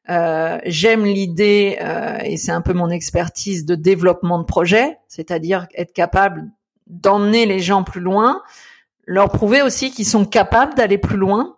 euh, 0.09 0.59
j'aime 0.65 1.05
l'idée, 1.05 1.79
euh, 1.81 2.19
et 2.23 2.37
c'est 2.37 2.53
un 2.53 2.61
peu 2.61 2.73
mon 2.73 2.91
expertise, 2.91 3.65
de 3.65 3.75
développement 3.75 4.39
de 4.39 4.45
projet, 4.45 4.99
c'est-à-dire 5.09 5.67
être 5.75 5.93
capable 5.93 6.45
d'emmener 6.87 7.47
les 7.47 7.59
gens 7.59 7.83
plus 7.83 8.01
loin, 8.01 8.43
leur 9.05 9.31
prouver 9.31 9.63
aussi 9.63 9.91
qu'ils 9.91 10.07
sont 10.07 10.25
capables 10.25 10.75
d'aller 10.75 10.99
plus 10.99 11.17
loin 11.17 11.57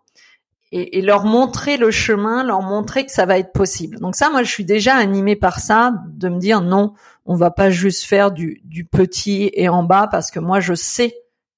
et, 0.70 1.00
leur 1.00 1.24
montrer 1.24 1.78
le 1.78 1.90
chemin, 1.90 2.44
leur 2.44 2.60
montrer 2.60 3.06
que 3.06 3.12
ça 3.12 3.24
va 3.24 3.38
être 3.38 3.52
possible. 3.52 3.98
Donc 4.00 4.16
ça, 4.16 4.28
moi, 4.30 4.42
je 4.42 4.50
suis 4.50 4.66
déjà 4.66 4.96
animée 4.96 5.36
par 5.36 5.60
ça, 5.60 5.94
de 6.08 6.28
me 6.28 6.38
dire 6.38 6.60
non, 6.60 6.94
on 7.24 7.34
va 7.36 7.50
pas 7.50 7.70
juste 7.70 8.04
faire 8.04 8.30
du, 8.30 8.60
du 8.64 8.84
petit 8.84 9.50
et 9.54 9.68
en 9.68 9.82
bas, 9.82 10.08
parce 10.10 10.30
que 10.30 10.40
moi, 10.40 10.60
je 10.60 10.74
sais 10.74 11.14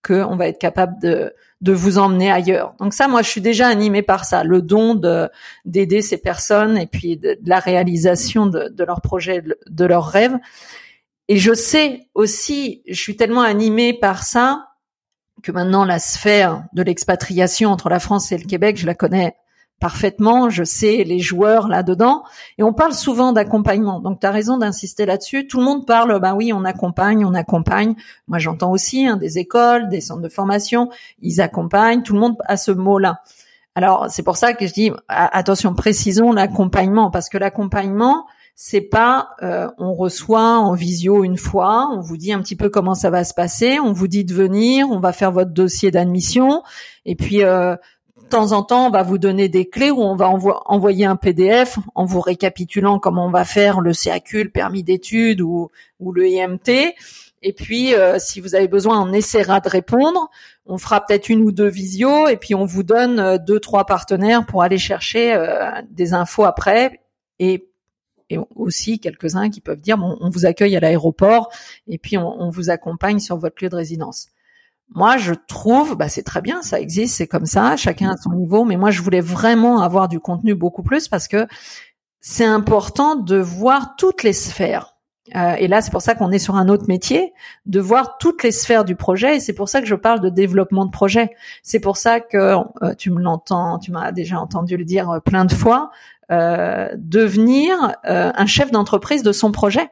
qu'on 0.06 0.36
va 0.36 0.48
être 0.48 0.58
capable 0.58 1.00
de, 1.00 1.34
de 1.60 1.72
vous 1.72 1.98
emmener 1.98 2.30
ailleurs. 2.30 2.74
Donc 2.78 2.94
ça, 2.94 3.08
moi, 3.08 3.22
je 3.22 3.28
suis 3.28 3.40
déjà 3.40 3.68
animée 3.68 4.02
par 4.02 4.24
ça, 4.24 4.44
le 4.44 4.62
don 4.62 4.94
de 4.94 5.28
d'aider 5.64 6.02
ces 6.02 6.18
personnes 6.18 6.78
et 6.78 6.86
puis 6.86 7.16
de, 7.16 7.38
la 7.44 7.58
réalisation 7.58 8.46
de, 8.46 8.68
de 8.68 8.84
leurs 8.84 9.00
projets, 9.02 9.42
de 9.66 9.84
leurs 9.84 10.06
rêves. 10.06 10.36
Et 11.28 11.36
je 11.36 11.54
sais 11.54 12.08
aussi, 12.14 12.82
je 12.88 13.00
suis 13.00 13.16
tellement 13.16 13.42
animée 13.42 13.92
par 13.92 14.24
ça 14.24 14.66
que 15.42 15.52
maintenant 15.52 15.84
la 15.84 15.98
sphère 15.98 16.64
de 16.72 16.82
l'expatriation 16.82 17.70
entre 17.70 17.88
la 17.88 18.00
France 18.00 18.32
et 18.32 18.38
le 18.38 18.44
Québec, 18.44 18.76
je 18.76 18.86
la 18.86 18.94
connais 18.94 19.34
parfaitement, 19.80 20.50
je 20.50 20.62
sais 20.62 21.04
les 21.04 21.18
joueurs 21.18 21.66
là-dedans, 21.66 22.22
et 22.58 22.62
on 22.62 22.72
parle 22.72 22.92
souvent 22.92 23.32
d'accompagnement. 23.32 23.98
Donc 23.98 24.20
tu 24.20 24.26
as 24.26 24.30
raison 24.30 24.58
d'insister 24.58 25.06
là-dessus. 25.06 25.46
Tout 25.46 25.58
le 25.58 25.64
monde 25.64 25.86
parle, 25.86 26.20
bah 26.20 26.34
oui, 26.34 26.52
on 26.52 26.64
accompagne, 26.64 27.24
on 27.24 27.34
accompagne. 27.34 27.94
Moi 28.28 28.38
j'entends 28.38 28.70
aussi 28.70 29.06
hein, 29.06 29.16
des 29.16 29.38
écoles, 29.38 29.88
des 29.88 30.00
centres 30.00 30.22
de 30.22 30.28
formation, 30.28 30.90
ils 31.20 31.40
accompagnent, 31.40 32.02
tout 32.02 32.12
le 32.12 32.20
monde 32.20 32.36
a 32.44 32.56
ce 32.56 32.70
mot-là. 32.70 33.22
Alors 33.74 34.06
c'est 34.10 34.22
pour 34.22 34.36
ça 34.36 34.52
que 34.52 34.66
je 34.66 34.72
dis, 34.72 34.92
attention, 35.08 35.74
précisons 35.74 36.32
l'accompagnement, 36.32 37.10
parce 37.10 37.28
que 37.28 37.38
l'accompagnement, 37.38 38.26
c'est 38.54 38.82
pas 38.82 39.30
euh, 39.42 39.68
on 39.78 39.94
reçoit 39.94 40.58
en 40.58 40.74
visio 40.74 41.24
une 41.24 41.38
fois, 41.38 41.88
on 41.90 42.00
vous 42.00 42.18
dit 42.18 42.34
un 42.34 42.40
petit 42.40 42.56
peu 42.56 42.68
comment 42.68 42.94
ça 42.94 43.08
va 43.08 43.24
se 43.24 43.32
passer, 43.32 43.80
on 43.80 43.92
vous 43.92 44.08
dit 44.08 44.26
de 44.26 44.34
venir, 44.34 44.90
on 44.90 45.00
va 45.00 45.12
faire 45.12 45.32
votre 45.32 45.52
dossier 45.52 45.90
d'admission, 45.90 46.62
et 47.06 47.16
puis 47.16 47.42
euh, 47.42 47.76
temps 48.30 48.52
en 48.52 48.62
temps, 48.62 48.86
on 48.86 48.90
va 48.90 49.02
vous 49.02 49.18
donner 49.18 49.48
des 49.48 49.68
clés 49.68 49.90
ou 49.90 50.00
on 50.00 50.16
va 50.16 50.28
envoyer 50.28 51.04
un 51.04 51.16
PDF 51.16 51.78
en 51.94 52.04
vous 52.04 52.20
récapitulant 52.20 52.98
comment 52.98 53.26
on 53.26 53.30
va 53.30 53.44
faire 53.44 53.80
le 53.80 53.92
CAQ, 53.92 54.44
le 54.44 54.50
permis 54.50 54.82
d'études 54.82 55.40
ou, 55.42 55.70
le 56.00 56.26
IMT. 56.26 56.94
Et 57.42 57.52
puis, 57.52 57.94
euh, 57.94 58.18
si 58.18 58.40
vous 58.40 58.54
avez 58.54 58.68
besoin, 58.68 59.00
on 59.00 59.12
essaiera 59.12 59.60
de 59.60 59.68
répondre. 59.68 60.30
On 60.66 60.78
fera 60.78 61.04
peut-être 61.04 61.28
une 61.28 61.42
ou 61.42 61.52
deux 61.52 61.68
visios 61.68 62.28
et 62.28 62.36
puis 62.36 62.54
on 62.54 62.64
vous 62.64 62.82
donne 62.82 63.18
euh, 63.18 63.38
deux, 63.38 63.60
trois 63.60 63.84
partenaires 63.84 64.44
pour 64.46 64.62
aller 64.62 64.78
chercher 64.78 65.34
euh, 65.34 65.70
des 65.90 66.12
infos 66.12 66.44
après 66.44 67.00
et, 67.38 67.66
aussi 68.54 69.00
quelques-uns 69.00 69.50
qui 69.50 69.60
peuvent 69.60 69.80
dire 69.80 69.98
on 69.98 70.30
vous 70.30 70.46
accueille 70.46 70.76
à 70.76 70.80
l'aéroport 70.80 71.50
et 71.88 71.98
puis 71.98 72.16
on 72.16 72.48
vous 72.48 72.70
accompagne 72.70 73.18
sur 73.18 73.36
votre 73.38 73.56
lieu 73.60 73.68
de 73.68 73.74
résidence. 73.74 74.28
Moi, 74.94 75.18
je 75.18 75.34
trouve, 75.46 75.96
bah, 75.96 76.08
c'est 76.08 76.22
très 76.22 76.42
bien, 76.42 76.62
ça 76.62 76.80
existe, 76.80 77.16
c'est 77.16 77.28
comme 77.28 77.46
ça, 77.46 77.76
chacun 77.76 78.10
à 78.10 78.16
son 78.16 78.32
niveau. 78.32 78.64
Mais 78.64 78.76
moi, 78.76 78.90
je 78.90 79.02
voulais 79.02 79.20
vraiment 79.20 79.80
avoir 79.80 80.08
du 80.08 80.18
contenu 80.18 80.54
beaucoup 80.54 80.82
plus 80.82 81.08
parce 81.08 81.28
que 81.28 81.46
c'est 82.20 82.44
important 82.44 83.14
de 83.16 83.36
voir 83.36 83.94
toutes 83.96 84.22
les 84.22 84.32
sphères. 84.32 84.96
Euh, 85.36 85.54
et 85.58 85.68
là, 85.68 85.80
c'est 85.80 85.90
pour 85.90 86.02
ça 86.02 86.14
qu'on 86.14 86.30
est 86.32 86.38
sur 86.38 86.56
un 86.56 86.68
autre 86.68 86.86
métier, 86.88 87.32
de 87.66 87.80
voir 87.80 88.18
toutes 88.18 88.42
les 88.42 88.52
sphères 88.52 88.84
du 88.84 88.96
projet. 88.96 89.36
Et 89.36 89.40
c'est 89.40 89.52
pour 89.52 89.68
ça 89.68 89.80
que 89.80 89.86
je 89.86 89.94
parle 89.94 90.20
de 90.20 90.28
développement 90.28 90.84
de 90.84 90.90
projet. 90.90 91.30
C'est 91.62 91.80
pour 91.80 91.96
ça 91.96 92.20
que 92.20 92.56
euh, 92.82 92.94
tu 92.96 93.10
me 93.10 93.20
l'entends, 93.20 93.78
tu 93.78 93.92
m'as 93.92 94.12
déjà 94.12 94.40
entendu 94.40 94.76
le 94.76 94.84
dire 94.84 95.10
euh, 95.10 95.20
plein 95.20 95.44
de 95.44 95.52
fois, 95.52 95.90
devenir 96.30 97.74
un 98.04 98.46
chef 98.46 98.70
d'entreprise 98.70 99.24
de 99.24 99.32
son 99.32 99.50
projet. 99.50 99.90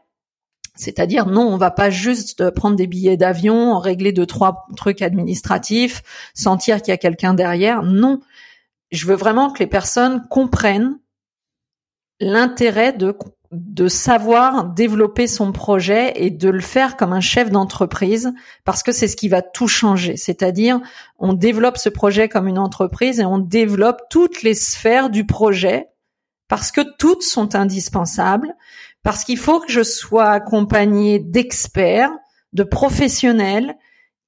C'est-à-dire, 0.78 1.26
non, 1.26 1.42
on 1.42 1.56
va 1.56 1.70
pas 1.70 1.90
juste 1.90 2.50
prendre 2.50 2.76
des 2.76 2.86
billets 2.86 3.16
d'avion, 3.16 3.78
régler 3.78 4.12
deux, 4.12 4.26
trois 4.26 4.66
trucs 4.76 5.02
administratifs, 5.02 6.02
sentir 6.34 6.80
qu'il 6.80 6.92
y 6.92 6.94
a 6.94 6.98
quelqu'un 6.98 7.34
derrière. 7.34 7.82
Non. 7.82 8.20
Je 8.90 9.06
veux 9.06 9.16
vraiment 9.16 9.50
que 9.50 9.58
les 9.58 9.66
personnes 9.66 10.26
comprennent 10.30 10.98
l'intérêt 12.20 12.96
de 13.50 13.88
savoir 13.88 14.64
développer 14.64 15.26
son 15.26 15.52
projet 15.52 16.12
et 16.16 16.30
de 16.30 16.48
le 16.48 16.60
faire 16.60 16.96
comme 16.96 17.12
un 17.12 17.20
chef 17.20 17.50
d'entreprise 17.50 18.32
parce 18.64 18.82
que 18.82 18.92
c'est 18.92 19.08
ce 19.08 19.16
qui 19.16 19.28
va 19.28 19.42
tout 19.42 19.68
changer. 19.68 20.16
C'est-à-dire, 20.16 20.80
on 21.18 21.32
développe 21.32 21.78
ce 21.78 21.88
projet 21.88 22.28
comme 22.28 22.48
une 22.48 22.58
entreprise 22.58 23.20
et 23.20 23.24
on 23.24 23.38
développe 23.38 24.02
toutes 24.10 24.42
les 24.42 24.54
sphères 24.54 25.10
du 25.10 25.26
projet 25.26 25.88
parce 26.48 26.72
que 26.72 26.80
toutes 26.98 27.22
sont 27.22 27.54
indispensables 27.54 28.54
parce 29.02 29.24
qu'il 29.24 29.38
faut 29.38 29.60
que 29.60 29.72
je 29.72 29.82
sois 29.82 30.28
accompagnée 30.30 31.18
d'experts, 31.18 32.10
de 32.52 32.62
professionnels 32.62 33.76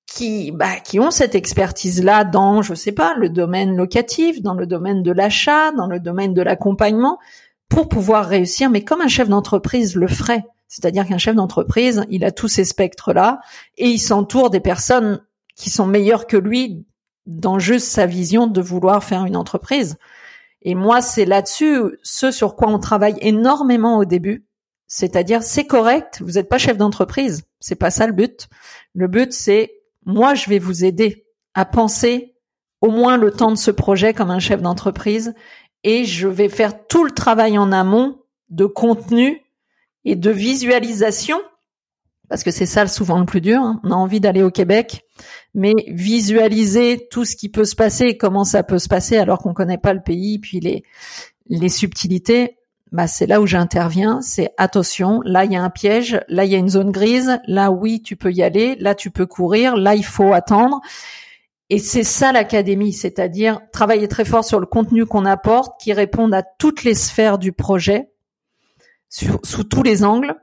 qui, 0.07 0.51
bah, 0.53 0.77
qui 0.83 0.99
ont 0.99 1.11
cette 1.11 1.35
expertise-là 1.35 2.25
dans, 2.25 2.63
je 2.63 2.75
sais 2.75 2.93
pas, 2.93 3.15
le 3.15 3.29
domaine 3.29 3.77
locatif, 3.77 4.43
dans 4.43 4.55
le 4.55 4.67
domaine 4.67 5.03
de 5.03 5.13
l'achat, 5.13 5.73
dans 5.73 5.87
le 5.87 6.01
domaine 6.01 6.35
de 6.35 6.43
l'accompagnement, 6.43 7.19
pour 7.69 7.89
pouvoir 7.89 8.27
réussir, 8.27 8.71
mais 8.71 8.83
comme 8.83 9.01
un 9.01 9.09
chef 9.09 9.29
d'entreprise 9.29 9.95
le 9.97 10.09
ferait. 10.09 10.45
C'est-à-dire 10.67 11.07
qu'un 11.07 11.19
chef 11.19 11.35
d'entreprise, 11.35 12.05
il 12.11 12.25
a 12.25 12.33
tous 12.33 12.49
ces 12.49 12.65
spectres-là 12.65 13.41
et 13.77 13.89
il 13.89 13.99
s'entoure 13.99 14.51
des 14.51 14.61
personnes 14.61 15.21
qui 15.57 15.71
sont 15.71 15.87
meilleures 15.87 16.27
que 16.27 16.37
lui 16.37 16.87
dans 17.27 17.59
juste 17.59 17.89
sa 17.89 18.07
vision 18.07 18.47
de 18.47 18.61
vouloir 18.61 19.05
faire 19.05 19.25
une 19.25 19.37
entreprise. 19.37 19.97
Et 20.63 20.75
moi, 20.75 21.01
c'est 21.01 21.25
là-dessus 21.25 21.99
ce 22.03 22.31
sur 22.31 22.57
quoi 22.57 22.69
on 22.69 22.79
travaille 22.79 23.17
énormément 23.21 23.99
au 23.99 24.05
début, 24.05 24.45
c'est-à-dire, 24.93 25.45
c'est 25.45 25.67
correct, 25.67 26.21
vous 26.21 26.33
n'êtes 26.33 26.49
pas 26.49 26.59
chef 26.59 26.77
d'entreprise, 26.77 27.45
c'est 27.61 27.77
pas 27.77 27.93
ça 27.93 28.09
le 28.09 28.13
but. 28.13 28.49
Le 28.93 29.07
but, 29.07 29.33
c'est 29.33 29.73
moi, 30.05 30.35
je 30.35 30.51
vais 30.51 30.59
vous 30.59 30.85
aider 30.85 31.27
à 31.55 31.65
penser 31.65 32.35
au 32.81 32.91
moins 32.91 33.17
le 33.17 33.31
temps 33.31 33.53
de 33.53 33.57
ce 33.57 33.71
projet 33.71 34.15
comme 34.15 34.33
un 34.33 34.41
chef 34.41 34.61
d'entreprise 34.61 35.33
et 35.85 36.05
je 36.05 36.27
vais 36.27 36.49
faire 36.49 36.89
tout 36.89 37.05
le 37.05 37.13
travail 37.13 37.57
en 37.57 37.71
amont 37.71 38.21
de 38.49 38.67
contenu 38.67 39.41
et 40.05 40.17
de 40.17 40.31
visualisation 40.31 41.39
parce 42.29 42.43
que 42.43 42.51
c'est 42.51 42.67
ça 42.67 42.89
souvent 42.89 43.21
le 43.21 43.27
plus 43.27 43.41
dur. 43.41 43.61
Hein. 43.61 43.81
On 43.85 43.93
a 43.93 43.95
envie 43.95 44.21
d'aller 44.21 44.43
au 44.43 44.51
Québec, 44.51 45.05
mais 45.55 45.75
visualiser 45.87 47.07
tout 47.13 47.25
ce 47.25 47.37
qui 47.37 47.49
peut 47.49 47.65
se 47.65 47.77
passer, 47.77 48.17
comment 48.17 48.45
ça 48.45 48.65
peut 48.65 48.81
se 48.81 48.89
passer 48.89 49.19
alors 49.19 49.39
qu'on 49.39 49.55
connaît 49.55 49.79
pas 49.79 49.95
le 49.95 50.03
pays, 50.03 50.41
puis 50.41 50.59
les 50.59 50.83
les 51.49 51.69
subtilités, 51.69 52.60
bah 52.93 53.07
c'est 53.07 53.27
là 53.27 53.41
où 53.41 53.47
j'interviens, 53.47 54.21
c'est 54.21 54.53
attention, 54.57 55.21
là 55.25 55.45
il 55.45 55.53
y 55.53 55.57
a 55.57 55.63
un 55.63 55.71
piège, 55.71 56.21
là 56.29 56.45
il 56.45 56.51
y 56.51 56.55
a 56.55 56.59
une 56.59 56.69
zone 56.69 56.91
grise, 56.91 57.41
là 57.47 57.71
oui 57.71 58.03
tu 58.03 58.17
peux 58.17 58.33
y 58.33 58.43
aller, 58.43 58.77
là 58.81 58.95
tu 58.95 59.11
peux 59.11 59.27
courir, 59.27 59.77
là 59.77 59.95
il 59.95 60.05
faut 60.05 60.33
attendre. 60.33 60.81
Et 61.73 61.79
c'est 61.79 62.03
ça 62.03 62.33
l'académie, 62.33 62.93
c'est-à-dire 62.93 63.61
travailler 63.73 64.09
très 64.09 64.25
fort 64.25 64.45
sur 64.45 64.59
le 64.59 64.67
contenu 64.67 65.07
qu'on 65.07 65.25
apporte, 65.25 65.81
qui 65.81 65.93
répondent 65.93 66.35
à 66.35 66.43
toutes 66.43 66.83
les 66.83 66.97
sphères 66.97 67.39
du 67.39 67.53
projet, 67.53 68.11
sous 69.09 69.65
tous 69.65 69.83
les 69.85 70.03
angles, 70.03 70.35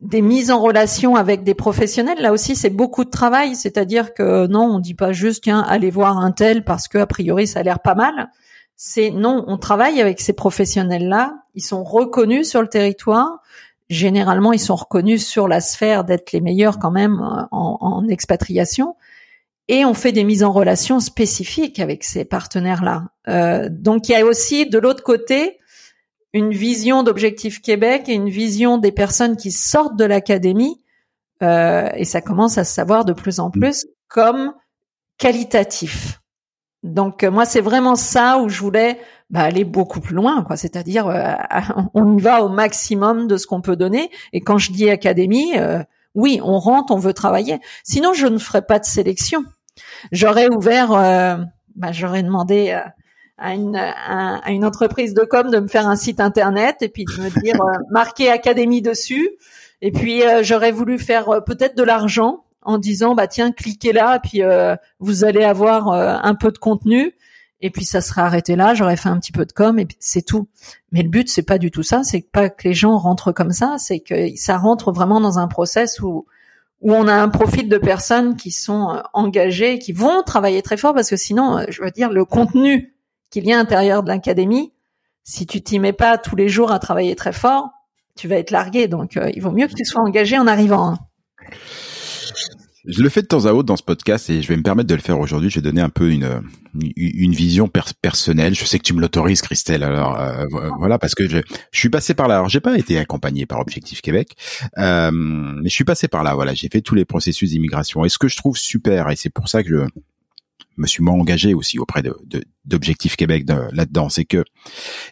des 0.00 0.22
mises 0.22 0.50
en 0.50 0.60
relation 0.60 1.16
avec 1.16 1.44
des 1.44 1.54
professionnels. 1.54 2.20
Là 2.20 2.32
aussi, 2.32 2.56
c'est 2.56 2.70
beaucoup 2.70 3.04
de 3.04 3.10
travail. 3.10 3.54
C'est-à-dire 3.54 4.14
que 4.14 4.46
non, 4.46 4.64
on 4.64 4.78
dit 4.78 4.94
pas 4.94 5.12
juste 5.12 5.46
allez 5.48 5.90
voir 5.90 6.18
un 6.18 6.32
tel 6.32 6.64
parce 6.64 6.88
que 6.88 6.98
a 6.98 7.06
priori 7.06 7.46
ça 7.46 7.60
a 7.60 7.62
l'air 7.62 7.80
pas 7.80 7.94
mal. 7.94 8.30
C'est 8.82 9.10
non, 9.10 9.44
on 9.46 9.58
travaille 9.58 10.00
avec 10.00 10.22
ces 10.22 10.32
professionnels-là. 10.32 11.34
Ils 11.54 11.62
sont 11.62 11.84
reconnus 11.84 12.48
sur 12.48 12.62
le 12.62 12.68
territoire. 12.68 13.42
Généralement, 13.90 14.54
ils 14.54 14.58
sont 14.58 14.74
reconnus 14.74 15.26
sur 15.26 15.48
la 15.48 15.60
sphère 15.60 16.02
d'être 16.02 16.32
les 16.32 16.40
meilleurs 16.40 16.78
quand 16.78 16.90
même 16.90 17.20
euh, 17.20 17.42
en, 17.50 17.76
en 17.78 18.08
expatriation. 18.08 18.96
Et 19.68 19.84
on 19.84 19.92
fait 19.92 20.12
des 20.12 20.24
mises 20.24 20.42
en 20.42 20.50
relation 20.50 20.98
spécifiques 20.98 21.78
avec 21.78 22.04
ces 22.04 22.24
partenaires-là. 22.24 23.08
Euh, 23.28 23.68
donc 23.70 24.08
il 24.08 24.12
y 24.12 24.14
a 24.14 24.24
aussi 24.24 24.66
de 24.66 24.78
l'autre 24.78 25.02
côté 25.02 25.58
une 26.32 26.54
vision 26.54 27.02
d'Objectif 27.02 27.60
Québec 27.60 28.08
et 28.08 28.14
une 28.14 28.30
vision 28.30 28.78
des 28.78 28.92
personnes 28.92 29.36
qui 29.36 29.50
sortent 29.50 29.96
de 29.96 30.06
l'académie, 30.06 30.80
euh, 31.42 31.90
et 31.96 32.06
ça 32.06 32.22
commence 32.22 32.56
à 32.56 32.64
se 32.64 32.72
savoir 32.72 33.04
de 33.04 33.12
plus 33.12 33.40
en 33.40 33.48
mm. 33.48 33.60
plus 33.60 33.86
comme 34.08 34.54
qualitatif. 35.18 36.19
Donc 36.82 37.22
euh, 37.22 37.30
moi 37.30 37.44
c'est 37.44 37.60
vraiment 37.60 37.94
ça 37.94 38.38
où 38.38 38.48
je 38.48 38.60
voulais 38.60 38.98
bah, 39.28 39.40
aller 39.40 39.64
beaucoup 39.64 40.00
plus 40.00 40.14
loin, 40.14 40.42
quoi. 40.42 40.56
C'est-à-dire 40.56 41.08
euh, 41.08 41.34
on 41.94 42.16
y 42.16 42.20
va 42.20 42.42
au 42.42 42.48
maximum 42.48 43.26
de 43.26 43.36
ce 43.36 43.46
qu'on 43.46 43.60
peut 43.60 43.76
donner. 43.76 44.10
Et 44.32 44.40
quand 44.40 44.58
je 44.58 44.72
dis 44.72 44.88
académie, 44.88 45.58
euh, 45.58 45.82
oui, 46.14 46.40
on 46.42 46.58
rentre, 46.58 46.92
on 46.92 46.98
veut 46.98 47.14
travailler. 47.14 47.60
Sinon 47.84 48.12
je 48.12 48.26
ne 48.26 48.38
ferais 48.38 48.62
pas 48.62 48.78
de 48.78 48.84
sélection. 48.84 49.44
J'aurais 50.12 50.48
ouvert, 50.48 50.88
bah, 51.76 51.92
j'aurais 51.92 52.22
demandé 52.22 52.76
à 53.40 53.54
une, 53.54 53.76
à, 53.76 54.50
une 54.50 54.64
entreprise 54.64 55.14
de 55.14 55.22
com 55.24 55.50
de 55.50 55.58
me 55.58 55.66
faire 55.66 55.88
un 55.88 55.96
site 55.96 56.20
internet 56.20 56.76
et 56.82 56.88
puis 56.88 57.04
de 57.04 57.22
me 57.22 57.30
dire 57.42 57.60
euh, 57.60 57.78
marquer 57.90 58.30
académie 58.30 58.82
dessus. 58.82 59.30
Et 59.80 59.90
puis 59.90 60.22
euh, 60.22 60.42
j'aurais 60.42 60.72
voulu 60.72 60.98
faire 60.98 61.28
euh, 61.30 61.40
peut-être 61.40 61.76
de 61.76 61.82
l'argent 61.82 62.44
en 62.62 62.78
disant 62.78 63.14
bah 63.14 63.26
tiens 63.26 63.52
cliquez 63.52 63.92
là 63.92 64.20
puis 64.20 64.42
vous 64.98 65.24
allez 65.24 65.44
avoir 65.44 65.88
un 65.88 66.34
peu 66.34 66.50
de 66.50 66.58
contenu 66.58 67.14
et 67.62 67.70
puis 67.70 67.84
ça 67.84 68.00
serait 68.00 68.22
arrêté 68.22 68.56
là. 68.56 68.74
J'aurais 68.74 68.96
fait 68.96 69.08
un 69.08 69.18
petit 69.18 69.32
peu 69.32 69.44
de 69.44 69.52
com 69.52 69.78
et 69.78 69.86
c'est 69.98 70.22
tout. 70.22 70.48
Mais 70.92 71.02
le 71.02 71.08
but 71.08 71.28
c'est 71.28 71.42
pas 71.42 71.58
du 71.58 71.70
tout 71.70 71.82
ça. 71.82 72.02
C'est 72.04 72.30
pas 72.30 72.48
que 72.48 72.68
les 72.68 72.74
gens 72.74 72.96
rentrent 72.98 73.32
comme 73.32 73.52
ça. 73.52 73.76
C'est 73.78 74.00
que 74.00 74.34
ça 74.36 74.56
rentre 74.56 74.92
vraiment 74.92 75.20
dans 75.20 75.38
un 75.38 75.48
process 75.48 76.00
où 76.00 76.26
où 76.80 76.94
on 76.94 77.06
a 77.08 77.14
un 77.14 77.28
profil 77.28 77.68
de 77.68 77.78
personnes 77.78 78.36
qui 78.36 78.50
sont 78.50 79.02
engagées, 79.12 79.78
qui 79.78 79.92
vont 79.92 80.22
travailler 80.22 80.62
très 80.62 80.76
fort 80.76 80.94
parce 80.94 81.10
que 81.10 81.16
sinon, 81.16 81.64
je 81.68 81.82
veux 81.82 81.90
dire, 81.90 82.10
le 82.10 82.24
contenu 82.24 82.94
qu'il 83.30 83.44
y 83.46 83.52
a 83.52 83.56
à 83.56 83.58
l'intérieur 83.58 84.02
de 84.02 84.08
l'académie, 84.08 84.72
si 85.22 85.46
tu 85.46 85.62
t'y 85.62 85.78
mets 85.78 85.92
pas 85.92 86.16
tous 86.16 86.36
les 86.36 86.48
jours 86.48 86.72
à 86.72 86.78
travailler 86.78 87.14
très 87.16 87.32
fort, 87.32 87.68
tu 88.16 88.28
vas 88.28 88.36
être 88.36 88.50
largué. 88.50 88.88
Donc, 88.88 89.16
euh, 89.16 89.30
il 89.34 89.42
vaut 89.42 89.52
mieux 89.52 89.68
que 89.68 89.74
tu 89.74 89.84
sois 89.84 90.02
engagé 90.02 90.38
en 90.38 90.46
arrivant. 90.46 90.88
Hein. 90.88 90.98
Je 92.86 93.02
le 93.02 93.08
fais 93.10 93.20
de 93.20 93.26
temps 93.26 93.44
à 93.44 93.52
autre 93.52 93.66
dans 93.66 93.76
ce 93.76 93.82
podcast 93.82 94.30
et 94.30 94.40
je 94.40 94.48
vais 94.48 94.56
me 94.56 94.62
permettre 94.62 94.88
de 94.88 94.94
le 94.94 95.00
faire 95.00 95.18
aujourd'hui. 95.20 95.50
Je 95.50 95.56
vais 95.56 95.62
donner 95.62 95.82
un 95.82 95.90
peu 95.90 96.10
une 96.10 96.42
une 96.96 97.34
vision 97.34 97.68
personnelle. 98.00 98.54
Je 98.54 98.64
sais 98.64 98.78
que 98.78 98.84
tu 98.84 98.94
me 98.94 99.00
l'autorises, 99.00 99.42
Christelle. 99.42 99.82
Alors 99.82 100.18
euh, 100.18 100.46
voilà, 100.78 100.98
parce 100.98 101.14
que 101.14 101.28
je, 101.28 101.38
suis 101.72 101.90
passé 101.90 102.14
par 102.14 102.28
là. 102.28 102.36
Alors 102.36 102.48
j'ai 102.48 102.60
pas 102.60 102.78
été 102.78 102.98
accompagné 102.98 103.44
par 103.44 103.60
Objectif 103.60 104.00
Québec, 104.00 104.34
euh, 104.78 105.10
mais 105.12 105.68
je 105.68 105.74
suis 105.74 105.84
passé 105.84 106.08
par 106.08 106.22
là. 106.22 106.34
Voilà, 106.34 106.54
j'ai 106.54 106.68
fait 106.68 106.80
tous 106.80 106.94
les 106.94 107.04
processus 107.04 107.50
d'immigration. 107.50 108.04
Et 108.04 108.08
ce 108.08 108.18
que 108.18 108.28
je 108.28 108.36
trouve 108.36 108.56
super, 108.56 109.10
et 109.10 109.16
c'est 109.16 109.30
pour 109.30 109.48
ça 109.48 109.62
que 109.62 109.68
je 109.68 109.84
me 110.78 110.86
suis 110.86 111.02
moins 111.02 111.14
engagé 111.14 111.52
aussi 111.52 111.78
auprès 111.78 112.02
de, 112.02 112.14
d'Objectif 112.64 113.16
Québec 113.16 113.44
là-dedans, 113.72 114.08
c'est 114.08 114.24
que 114.24 114.44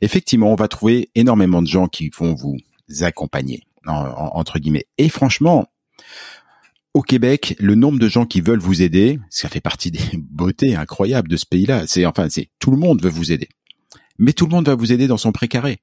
effectivement, 0.01 0.53
on 0.53 0.57
va 0.57 0.69
trouver 0.69 1.11
énormément 1.15 1.61
de 1.61 1.69
gens 1.69 1.87
qui 1.87 2.11
vont 2.17 2.35
vous 2.35 2.57
accompagner 3.03 3.63
entre 3.85 4.59
guillemets. 4.59 4.87
Et 4.99 5.09
franchement, 5.09 5.67
au 6.95 7.03
Québec, 7.03 7.55
le 7.59 7.75
nombre 7.75 7.99
de 7.99 8.09
gens 8.09 8.27
qui 8.27 8.41
veulent 8.41 8.59
vous 8.59 8.83
aider, 8.83 9.19
ça 9.31 9.49
fait 9.49 9.61
partie 9.61 9.91
des 9.91 10.01
beautés 10.19 10.75
incroyables 10.75 11.29
de 11.29 11.37
ce 11.37 11.47
pays-là. 11.47 11.87
C'est 11.87 12.07
enfin, 12.07 12.29
c'est 12.29 12.51
tout 12.59 12.71
le 12.71 12.77
monde 12.77 13.03
veut 13.03 13.11
vous 13.11 13.33
aider, 13.33 13.49
mais 14.19 14.33
tout 14.33 14.47
le 14.47 14.51
monde 14.51 14.67
va 14.67 14.75
vous 14.75 14.93
aider 14.93 15.07
dans 15.07 15.17
son 15.17 15.33
précaré. 15.33 15.79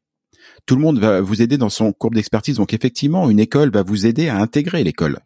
Tout 0.66 0.76
le 0.76 0.82
monde 0.82 1.00
va 1.00 1.22
vous 1.22 1.42
aider 1.42 1.58
dans 1.58 1.70
son 1.70 1.92
courbe 1.94 2.16
d'expertise. 2.16 2.58
Donc 2.58 2.74
effectivement, 2.74 3.30
une 3.30 3.40
école 3.40 3.72
va 3.72 3.84
vous 3.84 4.06
aider 4.06 4.30
à 4.30 4.38
intégrer 4.38 4.84
l'école. 4.84 5.20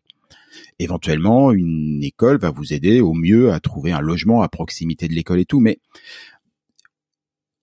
Éventuellement, 0.80 1.51
une 1.51 2.04
école 2.04 2.39
va 2.39 2.51
vous 2.51 2.73
aider 2.73 3.01
au 3.01 3.13
mieux 3.13 3.51
à 3.51 3.60
trouver 3.60 3.91
un 3.91 4.01
logement 4.01 4.41
à 4.41 4.49
proximité 4.49 5.08
de 5.08 5.13
l'école 5.13 5.39
et 5.39 5.45
tout, 5.45 5.60
mais 5.60 5.80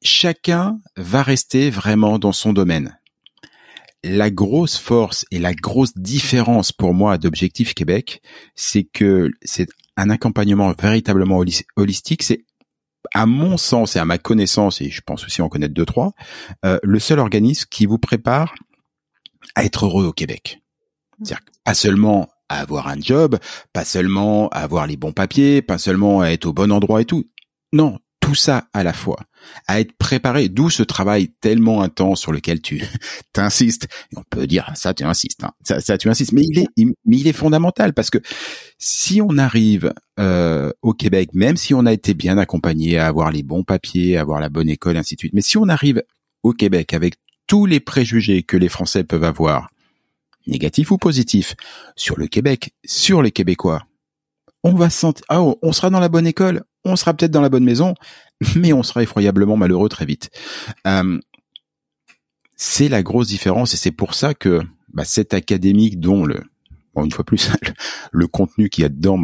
chacun 0.02 0.80
va 0.96 1.22
rester 1.22 1.70
vraiment 1.70 2.18
dans 2.18 2.32
son 2.32 2.52
domaine. 2.52 2.98
La 4.08 4.30
grosse 4.30 4.78
force 4.78 5.24
et 5.32 5.40
la 5.40 5.52
grosse 5.52 5.96
différence 5.96 6.70
pour 6.70 6.94
moi 6.94 7.18
d'Objectif 7.18 7.74
Québec, 7.74 8.22
c'est 8.54 8.84
que 8.84 9.30
c'est 9.42 9.66
un 9.96 10.10
accompagnement 10.10 10.72
véritablement 10.80 11.42
holistique. 11.76 12.22
C'est 12.22 12.44
à 13.14 13.26
mon 13.26 13.56
sens 13.56 13.96
et 13.96 13.98
à 13.98 14.04
ma 14.04 14.18
connaissance, 14.18 14.80
et 14.80 14.90
je 14.90 15.00
pense 15.00 15.24
aussi 15.24 15.42
en 15.42 15.48
connaître 15.48 15.74
deux 15.74 15.84
trois, 15.84 16.12
euh, 16.64 16.78
le 16.84 16.98
seul 17.00 17.18
organisme 17.18 17.66
qui 17.68 17.86
vous 17.86 17.98
prépare 17.98 18.54
à 19.56 19.64
être 19.64 19.86
heureux 19.86 20.06
au 20.06 20.12
Québec. 20.12 20.60
C'est-à-dire 21.22 21.44
pas 21.64 21.74
seulement 21.74 22.28
à 22.48 22.60
avoir 22.60 22.86
un 22.86 23.00
job, 23.00 23.38
pas 23.72 23.84
seulement 23.84 24.48
à 24.50 24.60
avoir 24.60 24.86
les 24.86 24.96
bons 24.96 25.12
papiers, 25.12 25.62
pas 25.62 25.78
seulement 25.78 26.20
à 26.20 26.28
être 26.28 26.46
au 26.46 26.52
bon 26.52 26.70
endroit 26.70 27.00
et 27.00 27.06
tout. 27.06 27.24
Non, 27.72 27.98
tout 28.26 28.34
ça 28.34 28.66
à 28.72 28.82
la 28.82 28.92
fois, 28.92 29.20
à 29.68 29.78
être 29.78 29.92
préparé, 29.96 30.48
d'où 30.48 30.68
ce 30.68 30.82
travail 30.82 31.28
tellement 31.40 31.82
intense 31.82 32.20
sur 32.20 32.32
lequel 32.32 32.60
tu 32.60 32.82
t'insistes. 33.32 33.86
On 34.16 34.24
peut 34.28 34.48
dire 34.48 34.68
ça, 34.74 34.92
tu 34.94 35.04
insistes, 35.04 35.44
hein. 35.44 35.52
ça, 35.62 35.96
tu 35.96 36.08
insistes, 36.08 36.32
mais 36.32 36.42
il 36.42 36.58
est, 36.58 37.28
est 37.28 37.32
fondamental 37.32 37.94
parce 37.94 38.10
que 38.10 38.18
si 38.78 39.22
on 39.22 39.38
arrive 39.38 39.94
euh, 40.18 40.72
au 40.82 40.92
Québec, 40.92 41.30
même 41.34 41.56
si 41.56 41.72
on 41.72 41.86
a 41.86 41.92
été 41.92 42.14
bien 42.14 42.36
accompagné 42.36 42.98
à 42.98 43.06
avoir 43.06 43.30
les 43.30 43.44
bons 43.44 43.62
papiers, 43.62 44.16
à 44.16 44.22
avoir 44.22 44.40
la 44.40 44.48
bonne 44.48 44.68
école, 44.68 44.96
ainsi 44.96 45.14
de 45.14 45.20
suite, 45.20 45.32
mais 45.32 45.40
si 45.40 45.56
on 45.56 45.68
arrive 45.68 46.02
au 46.42 46.52
Québec 46.52 46.94
avec 46.94 47.14
tous 47.46 47.64
les 47.64 47.78
préjugés 47.78 48.42
que 48.42 48.56
les 48.56 48.68
Français 48.68 49.04
peuvent 49.04 49.22
avoir 49.22 49.68
négatif 50.48 50.90
ou 50.90 50.98
positif, 50.98 51.54
sur 51.94 52.18
le 52.18 52.26
Québec, 52.26 52.74
sur 52.84 53.22
les 53.22 53.30
Québécois. 53.30 53.86
On 54.64 54.74
va 54.74 54.90
sentir, 54.90 55.24
ah, 55.28 55.40
on 55.40 55.72
sera 55.72 55.90
dans 55.90 56.00
la 56.00 56.08
bonne 56.08 56.26
école, 56.26 56.64
on 56.86 56.96
sera 56.96 57.14
peut-être 57.14 57.30
dans 57.30 57.40
la 57.40 57.48
bonne 57.48 57.64
maison, 57.64 57.94
mais 58.56 58.72
on 58.72 58.82
sera 58.82 59.02
effroyablement 59.02 59.56
malheureux 59.56 59.88
très 59.88 60.06
vite. 60.06 60.30
Euh, 60.86 61.20
c'est 62.56 62.88
la 62.88 63.02
grosse 63.02 63.28
différence 63.28 63.74
et 63.74 63.76
c'est 63.76 63.90
pour 63.90 64.14
ça 64.14 64.34
que 64.34 64.62
bah, 64.92 65.04
cette 65.04 65.34
académique 65.34 66.00
dont 66.00 66.24
le, 66.24 66.42
une 66.96 67.12
fois 67.12 67.24
plus, 67.24 67.50
le, 68.12 68.26
contenu 68.26 68.68
qu'il 68.68 68.82
y 68.82 68.84
a 68.84 68.88
dedans, 68.88 69.20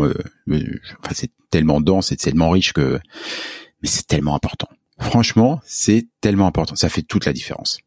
c'est 1.13 1.31
tellement 1.51 1.81
dense 1.81 2.13
et 2.13 2.17
tellement 2.17 2.51
riche 2.51 2.73
que, 2.73 3.01
mais 3.83 3.89
c'est 3.89 4.07
tellement 4.07 4.35
important. 4.35 4.69
Franchement, 4.99 5.61
c'est 5.65 6.07
tellement 6.21 6.47
important. 6.47 6.77
Ça 6.77 6.89
fait 6.89 7.03
toute 7.03 7.25
la 7.25 7.33
différence. 7.33 7.79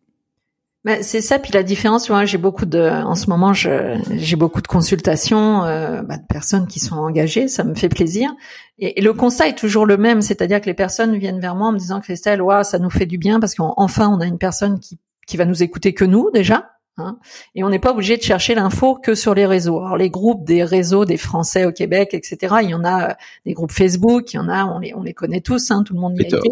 Bah, 0.85 1.01
c'est 1.01 1.21
ça. 1.21 1.39
Puis 1.39 1.51
la 1.51 1.63
différence, 1.63 2.09
moi, 2.09 2.25
j'ai 2.25 2.37
beaucoup 2.37 2.67
de, 2.67 2.79
en 2.79 3.15
ce 3.15 3.27
moment, 3.27 3.53
j'ai 3.53 4.35
beaucoup 4.35 4.61
de 4.61 4.67
consultations 4.67 5.63
euh, 5.63 6.03
bah, 6.03 6.17
de 6.17 6.25
personnes 6.29 6.67
qui 6.67 6.79
sont 6.79 6.95
engagées. 6.95 7.47
Ça 7.47 7.63
me 7.63 7.73
fait 7.73 7.89
plaisir. 7.89 8.31
Et, 8.77 9.01
le 9.01 9.13
constat 9.13 9.47
est 9.47 9.57
toujours 9.57 9.87
le 9.87 9.97
même, 9.97 10.21
c'est-à-dire 10.21 10.61
que 10.61 10.67
les 10.67 10.75
personnes 10.75 11.17
viennent 11.17 11.39
vers 11.39 11.55
moi 11.55 11.69
en 11.69 11.71
me 11.71 11.79
disant, 11.79 12.01
Christelle, 12.01 12.39
ouais, 12.39 12.63
ça 12.63 12.77
nous 12.77 12.91
fait 12.91 13.07
du 13.07 13.17
bien 13.17 13.39
parce 13.39 13.55
qu'enfin, 13.55 14.09
on 14.09 14.21
a 14.21 14.27
une 14.27 14.37
personne 14.37 14.79
qui 14.79 14.99
qui 15.25 15.37
va 15.37 15.45
nous 15.45 15.63
écouter 15.63 15.93
que 15.93 16.05
nous 16.05 16.29
déjà, 16.31 16.74
Hein. 16.97 17.17
et 17.55 17.63
on 17.65 17.69
n'est 17.69 17.79
pas 17.79 17.91
obligé 17.91 18.15
de 18.15 18.21
chercher 18.21 18.55
l'info 18.55 18.95
que 18.95 19.15
sur 19.15 19.35
les 19.35 19.45
réseaux. 19.45 19.81
Alors 19.81 19.97
les 19.97 20.09
groupes 20.09 20.45
des 20.45 20.63
réseaux 20.63 21.03
des 21.03 21.17
Français 21.17 21.65
au 21.65 21.73
Québec, 21.73 22.13
etc. 22.13 22.55
Il 22.63 22.69
y 22.69 22.73
en 22.73 22.85
a 22.85 23.09
euh, 23.09 23.13
des 23.45 23.53
groupes 23.53 23.73
Facebook, 23.73 24.33
il 24.33 24.37
y 24.37 24.39
en 24.39 24.47
a, 24.47 24.63
on 24.65 24.79
les, 24.79 24.93
on 24.95 25.03
les 25.03 25.13
connaît 25.13 25.41
tous, 25.41 25.71
hein, 25.71 25.83
tout 25.83 25.93
le 25.93 25.99
monde 25.99 26.17
y 26.17 26.23
a 26.23 26.27
été. 26.27 26.49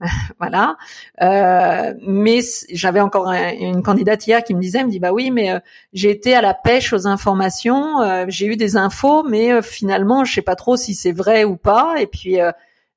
voilà. 0.38 0.78
Euh, 1.20 1.92
mais 2.06 2.40
j'avais 2.70 3.00
encore 3.00 3.30
une 3.30 3.82
candidate 3.82 4.26
hier 4.26 4.42
qui 4.42 4.54
me 4.54 4.60
disait, 4.60 4.78
elle 4.78 4.86
me 4.86 4.90
dit 4.90 4.98
bah 4.98 5.12
oui, 5.12 5.30
mais 5.30 5.50
euh, 5.50 5.58
j'ai 5.92 6.10
été 6.10 6.34
à 6.34 6.40
la 6.40 6.54
pêche 6.54 6.94
aux 6.94 7.06
informations, 7.06 8.00
euh, 8.00 8.24
j'ai 8.28 8.46
eu 8.46 8.56
des 8.56 8.78
infos, 8.78 9.24
mais 9.24 9.60
finalement 9.60 10.24
je 10.24 10.32
sais 10.32 10.42
pas 10.42 10.56
trop 10.56 10.76
si 10.78 10.94
c'est 10.94 11.12
vrai 11.12 11.44
ou 11.44 11.56
pas. 11.56 11.96
Et 11.98 12.06
puis 12.06 12.38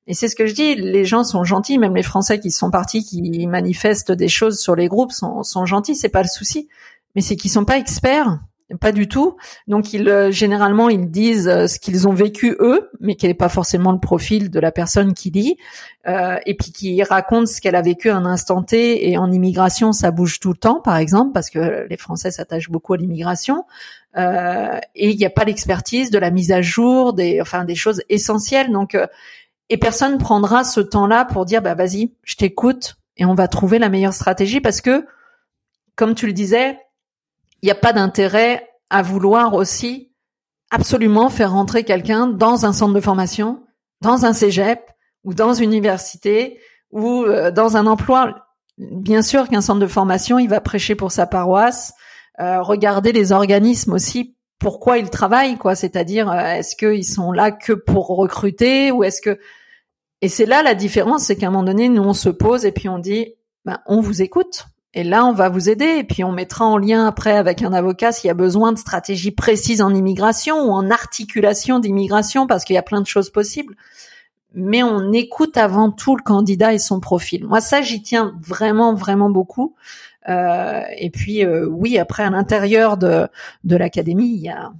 et 0.06 0.14
c'est 0.14 0.28
ce 0.28 0.36
que 0.36 0.46
je 0.46 0.54
dis, 0.54 0.74
les 0.76 1.04
gens 1.04 1.24
sont 1.24 1.44
gentils, 1.44 1.78
même 1.78 1.96
les 1.96 2.02
Français 2.02 2.38
qui 2.38 2.50
sont 2.50 2.70
partis, 2.70 3.04
qui 3.04 3.46
manifestent 3.46 4.12
des 4.12 4.28
choses 4.28 4.58
sur 4.58 4.76
les 4.76 4.88
groupes 4.88 5.12
sont, 5.12 5.42
sont 5.42 5.66
gentils, 5.66 5.96
c'est 5.96 6.08
pas 6.08 6.22
le 6.22 6.28
souci. 6.28 6.68
Mais 7.14 7.22
c'est 7.22 7.34
qu'ils 7.34 7.50
sont 7.50 7.64
pas 7.64 7.78
experts, 7.78 8.38
pas 8.80 8.92
du 8.92 9.08
tout. 9.08 9.36
Donc 9.66 9.92
ils 9.92 10.08
euh, 10.08 10.30
généralement 10.30 10.88
ils 10.88 11.10
disent 11.10 11.48
euh, 11.48 11.66
ce 11.66 11.78
qu'ils 11.78 12.06
ont 12.06 12.12
vécu 12.12 12.56
eux, 12.60 12.90
mais 13.00 13.16
qui 13.16 13.26
n'est 13.26 13.34
pas 13.34 13.48
forcément 13.48 13.90
le 13.90 13.98
profil 13.98 14.50
de 14.50 14.60
la 14.60 14.70
personne 14.70 15.14
qui 15.14 15.30
lit, 15.30 15.56
euh, 16.06 16.36
et 16.46 16.54
puis 16.54 16.72
qui 16.72 17.02
raconte 17.02 17.48
ce 17.48 17.60
qu'elle 17.60 17.76
a 17.76 17.82
vécu 17.82 18.10
un 18.10 18.26
instant 18.26 18.62
T. 18.62 19.10
Et 19.10 19.18
en 19.18 19.32
immigration, 19.32 19.92
ça 19.92 20.10
bouge 20.10 20.38
tout 20.40 20.50
le 20.50 20.56
temps, 20.56 20.80
par 20.80 20.98
exemple, 20.98 21.32
parce 21.32 21.50
que 21.50 21.86
les 21.88 21.96
Français 21.96 22.30
s'attachent 22.30 22.70
beaucoup 22.70 22.94
à 22.94 22.96
l'immigration. 22.96 23.64
Euh, 24.16 24.78
et 24.94 25.10
il 25.10 25.16
n'y 25.16 25.26
a 25.26 25.30
pas 25.30 25.44
l'expertise 25.44 26.10
de 26.10 26.18
la 26.18 26.30
mise 26.30 26.50
à 26.50 26.62
jour, 26.62 27.12
des 27.12 27.40
enfin 27.40 27.64
des 27.64 27.74
choses 27.74 28.02
essentielles. 28.08 28.72
Donc 28.72 28.94
euh, 28.94 29.06
et 29.68 29.78
personne 29.78 30.18
prendra 30.18 30.64
ce 30.64 30.80
temps-là 30.80 31.24
pour 31.24 31.44
dire 31.44 31.62
bah 31.62 31.74
vas-y, 31.74 32.14
je 32.22 32.36
t'écoute 32.36 32.96
et 33.16 33.24
on 33.24 33.34
va 33.34 33.48
trouver 33.48 33.78
la 33.78 33.88
meilleure 33.88 34.14
stratégie 34.14 34.60
parce 34.60 34.80
que 34.80 35.06
comme 35.96 36.14
tu 36.14 36.26
le 36.26 36.32
disais, 36.32 36.78
il 37.62 37.66
n'y 37.66 37.72
a 37.72 37.76
pas 37.76 37.92
d'intérêt 37.92 38.68
à 38.90 39.02
vouloir 39.02 39.54
aussi 39.54 40.12
absolument 40.70 41.30
faire 41.30 41.52
rentrer 41.52 41.84
quelqu'un 41.84 42.26
dans 42.26 42.66
un 42.66 42.72
centre 42.72 42.94
de 42.94 43.00
formation, 43.00 43.64
dans 44.02 44.26
un 44.26 44.32
cégep 44.32 44.80
ou 45.24 45.34
dans 45.34 45.54
une 45.54 45.72
université 45.72 46.60
ou 46.90 47.24
euh, 47.24 47.50
dans 47.50 47.76
un 47.76 47.86
emploi. 47.86 48.46
Bien 48.78 49.22
sûr 49.22 49.48
qu'un 49.48 49.62
centre 49.62 49.80
de 49.80 49.86
formation, 49.86 50.38
il 50.38 50.48
va 50.48 50.60
prêcher 50.60 50.94
pour 50.94 51.12
sa 51.12 51.26
paroisse, 51.26 51.94
euh, 52.40 52.60
regarder 52.60 53.12
les 53.12 53.32
organismes 53.32 53.94
aussi 53.94 54.35
pourquoi 54.58 54.98
ils 54.98 55.10
travaillent 55.10 55.58
quoi, 55.58 55.74
c'est-à-dire 55.74 56.30
euh, 56.30 56.54
est-ce 56.54 56.76
qu'ils 56.76 57.04
sont 57.04 57.32
là 57.32 57.50
que 57.50 57.72
pour 57.72 58.08
recruter 58.08 58.90
ou 58.90 59.04
est-ce 59.04 59.20
que 59.20 59.38
et 60.22 60.28
c'est 60.28 60.46
là 60.46 60.62
la 60.62 60.74
différence, 60.74 61.24
c'est 61.24 61.36
qu'à 61.36 61.48
un 61.48 61.50
moment 61.50 61.64
donné, 61.64 61.88
nous 61.88 62.02
on 62.02 62.14
se 62.14 62.30
pose 62.30 62.64
et 62.64 62.72
puis 62.72 62.88
on 62.88 62.98
dit 62.98 63.34
ben, 63.64 63.80
on 63.86 64.00
vous 64.00 64.22
écoute, 64.22 64.66
et 64.96 65.04
là, 65.04 65.26
on 65.26 65.32
va 65.32 65.50
vous 65.50 65.68
aider 65.68 65.98
et 65.98 66.04
puis 66.04 66.24
on 66.24 66.32
mettra 66.32 66.64
en 66.64 66.78
lien 66.78 67.06
après 67.06 67.36
avec 67.36 67.60
un 67.60 67.74
avocat 67.74 68.12
s'il 68.12 68.28
y 68.28 68.30
a 68.30 68.34
besoin 68.34 68.72
de 68.72 68.78
stratégies 68.78 69.30
précises 69.30 69.82
en 69.82 69.92
immigration 69.92 70.62
ou 70.64 70.70
en 70.70 70.90
articulation 70.90 71.80
d'immigration 71.80 72.46
parce 72.46 72.64
qu'il 72.64 72.76
y 72.76 72.78
a 72.78 72.82
plein 72.82 73.02
de 73.02 73.06
choses 73.06 73.28
possibles. 73.28 73.76
Mais 74.54 74.82
on 74.82 75.12
écoute 75.12 75.58
avant 75.58 75.90
tout 75.90 76.16
le 76.16 76.22
candidat 76.22 76.72
et 76.72 76.78
son 76.78 76.98
profil. 76.98 77.44
Moi, 77.44 77.60
ça, 77.60 77.82
j'y 77.82 78.02
tiens 78.02 78.32
vraiment, 78.40 78.94
vraiment 78.94 79.28
beaucoup. 79.28 79.74
Euh, 80.28 80.82
et 80.96 81.10
puis, 81.10 81.44
euh, 81.44 81.66
oui, 81.66 81.98
après, 81.98 82.24
à 82.24 82.30
l'intérieur 82.30 82.96
de, 82.96 83.28
de 83.64 83.76
l'académie, 83.76 84.34
il 84.34 84.42
y 84.42 84.48
a, 84.48 84.72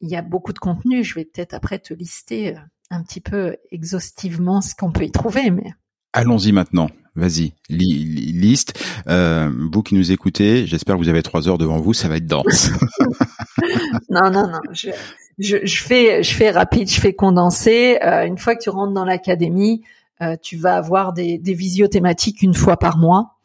il 0.00 0.08
y 0.08 0.16
a 0.16 0.22
beaucoup 0.22 0.52
de 0.52 0.58
contenu. 0.58 1.04
Je 1.04 1.14
vais 1.14 1.24
peut-être 1.24 1.54
après 1.54 1.78
te 1.78 1.94
lister 1.94 2.56
euh, 2.56 2.60
un 2.90 3.02
petit 3.02 3.20
peu 3.20 3.56
exhaustivement 3.70 4.60
ce 4.60 4.74
qu'on 4.74 4.92
peut 4.92 5.04
y 5.04 5.10
trouver, 5.10 5.50
mais 5.50 5.72
Allons-y 6.12 6.52
maintenant. 6.52 6.88
Vas-y, 7.14 7.52
liste. 7.68 8.80
Euh, 9.08 9.50
vous 9.72 9.82
qui 9.82 9.96
nous 9.96 10.12
écoutez, 10.12 10.66
j'espère 10.66 10.94
que 10.94 11.00
vous 11.00 11.08
avez 11.08 11.22
trois 11.22 11.48
heures 11.48 11.58
devant 11.58 11.78
vous, 11.78 11.92
ça 11.92 12.08
va 12.08 12.16
être 12.16 12.26
dense. 12.26 12.70
non, 14.10 14.30
non, 14.30 14.46
non. 14.46 14.60
Je, 14.70 14.90
je, 15.38 15.56
je, 15.64 15.82
fais, 15.82 16.22
je 16.22 16.34
fais 16.34 16.50
rapide, 16.50 16.88
je 16.88 17.00
fais 17.00 17.14
condensé. 17.14 17.98
Euh, 18.04 18.24
une 18.24 18.38
fois 18.38 18.54
que 18.54 18.62
tu 18.62 18.70
rentres 18.70 18.92
dans 18.92 19.04
l'académie, 19.04 19.82
euh, 20.22 20.36
tu 20.40 20.56
vas 20.56 20.76
avoir 20.76 21.12
des, 21.12 21.38
des 21.38 21.54
visios 21.54 21.88
thématiques 21.88 22.40
une 22.42 22.54
fois 22.54 22.76
par 22.76 22.98
mois. 22.98 23.37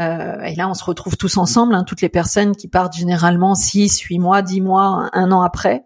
Euh, 0.00 0.40
et 0.42 0.54
là, 0.54 0.68
on 0.68 0.74
se 0.74 0.84
retrouve 0.84 1.16
tous 1.16 1.36
ensemble, 1.38 1.74
hein, 1.74 1.84
toutes 1.84 2.00
les 2.00 2.08
personnes 2.08 2.54
qui 2.54 2.68
partent 2.68 2.96
généralement 2.96 3.54
six, 3.54 3.98
huit 4.00 4.18
mois, 4.18 4.42
dix 4.42 4.60
mois, 4.60 5.10
un 5.12 5.32
an 5.32 5.42
après. 5.42 5.84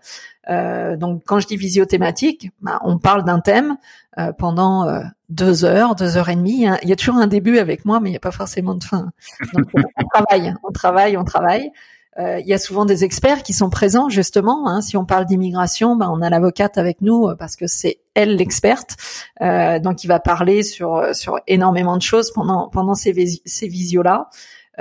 Euh, 0.51 0.97
donc, 0.97 1.23
quand 1.25 1.39
je 1.39 1.47
dis 1.47 1.57
visio 1.57 1.85
thématique, 1.85 2.51
bah, 2.61 2.81
on 2.83 2.99
parle 2.99 3.25
d'un 3.25 3.41
thème 3.41 3.77
euh, 4.19 4.33
pendant 4.33 4.89
euh, 4.89 5.03
deux 5.29 5.65
heures, 5.65 5.95
deux 5.95 6.17
heures 6.17 6.29
et 6.29 6.37
demie. 6.37 6.67
Il 6.83 6.89
y 6.89 6.93
a 6.93 6.97
toujours 6.97 7.17
un 7.17 7.27
début 7.27 7.59
avec 7.59 7.85
moi, 7.85 8.01
mais 8.01 8.09
il 8.09 8.13
n'y 8.13 8.17
a 8.17 8.21
pas 8.21 8.33
forcément 8.33 8.75
de 8.75 8.85
fin. 8.85 9.13
Donc, 9.55 9.67
on 9.75 10.05
travaille, 10.13 10.55
on 10.63 10.73
travaille, 10.73 11.17
on 11.17 11.25
travaille. 11.25 11.71
Euh, 12.19 12.41
il 12.41 12.47
y 12.47 12.53
a 12.53 12.59
souvent 12.59 12.85
des 12.85 13.05
experts 13.05 13.43
qui 13.43 13.55
sont 13.55 13.71
présents 13.71 14.09
justement. 14.09 14.69
Hein, 14.69 14.83
si 14.83 14.97
on 14.97 15.05
parle 15.05 15.25
d'immigration, 15.25 15.97
ben, 15.97 16.11
on 16.13 16.21
a 16.21 16.29
l'avocate 16.29 16.77
avec 16.77 17.01
nous 17.01 17.27
euh, 17.27 17.35
parce 17.35 17.57
que 17.57 17.67
c'est 17.67 18.01
elle 18.15 18.37
l'experte. 18.37 18.97
Euh, 19.41 19.79
donc 19.79 20.05
il 20.05 20.09
va 20.09 20.21
parler 20.21 20.63
sur 20.63 21.15
sur 21.15 21.41
énormément 21.47 21.97
de 21.97 22.03
choses 22.03 22.31
pendant 22.33 22.69
pendant 22.69 22.95
ces, 22.95 23.41
ces 23.47 23.67
visios 23.67 24.03
là. 24.03 24.29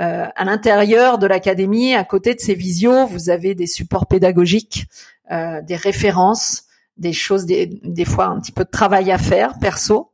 Euh, 0.00 0.26
à 0.34 0.44
l'intérieur 0.44 1.18
de 1.18 1.26
l'académie, 1.26 1.94
à 1.94 2.04
côté 2.04 2.34
de 2.34 2.40
ces 2.40 2.54
visios, 2.54 3.06
vous 3.06 3.28
avez 3.28 3.54
des 3.54 3.66
supports 3.66 4.06
pédagogiques, 4.06 4.86
euh, 5.30 5.60
des 5.60 5.76
références, 5.76 6.64
des 6.96 7.12
choses, 7.12 7.44
des, 7.44 7.66
des 7.66 8.04
fois 8.06 8.26
un 8.26 8.40
petit 8.40 8.52
peu 8.52 8.64
de 8.64 8.70
travail 8.70 9.12
à 9.12 9.18
faire 9.18 9.58
perso. 9.58 10.10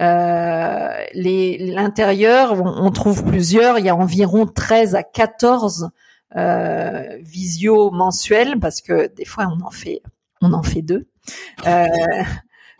Euh, 0.00 0.88
l'intérieur, 1.14 2.54
on, 2.54 2.86
on, 2.86 2.90
trouve 2.90 3.24
plusieurs. 3.24 3.78
Il 3.78 3.84
y 3.84 3.90
a 3.90 3.96
environ 3.96 4.46
13 4.46 4.94
à 4.94 5.02
14 5.02 5.90
euh, 6.36 7.18
visio 7.20 7.90
mensuels 7.90 8.58
parce 8.58 8.80
que 8.80 9.12
des 9.14 9.24
fois 9.24 9.48
on 9.48 9.64
en 9.64 9.70
fait, 9.70 10.02
on 10.40 10.52
en 10.52 10.62
fait 10.62 10.82
deux. 10.82 11.08
Euh, 11.66 11.86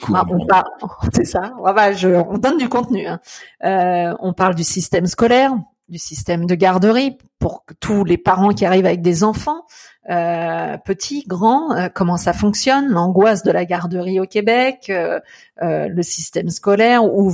bah, 0.08 0.24
on 0.28 0.46
parle, 0.46 0.70
c'est 1.12 1.24
ça. 1.24 1.52
je, 1.94 2.08
on 2.08 2.38
donne 2.38 2.58
du 2.58 2.68
contenu. 2.68 3.06
Hein. 3.06 3.20
Euh, 3.64 4.14
on 4.20 4.32
parle 4.32 4.54
du 4.54 4.64
système 4.64 5.06
scolaire, 5.06 5.52
du 5.90 5.98
système 5.98 6.46
de 6.46 6.55
garderie 6.55 7.18
pour 7.38 7.64
tous 7.81 8.05
les 8.05 8.16
parents 8.16 8.50
qui 8.50 8.64
arrivent 8.64 8.87
avec 8.87 9.03
des 9.03 9.24
enfants. 9.24 9.64
Euh, 10.09 10.79
petit, 10.79 11.24
grand, 11.26 11.72
euh, 11.72 11.88
comment 11.92 12.16
ça 12.16 12.33
fonctionne, 12.33 12.88
l'angoisse 12.88 13.42
de 13.42 13.50
la 13.50 13.64
garderie 13.64 14.18
au 14.18 14.26
Québec, 14.26 14.90
euh, 14.90 15.20
le 15.61 16.03
système 16.03 16.48
scolaire, 16.48 17.05
où 17.05 17.31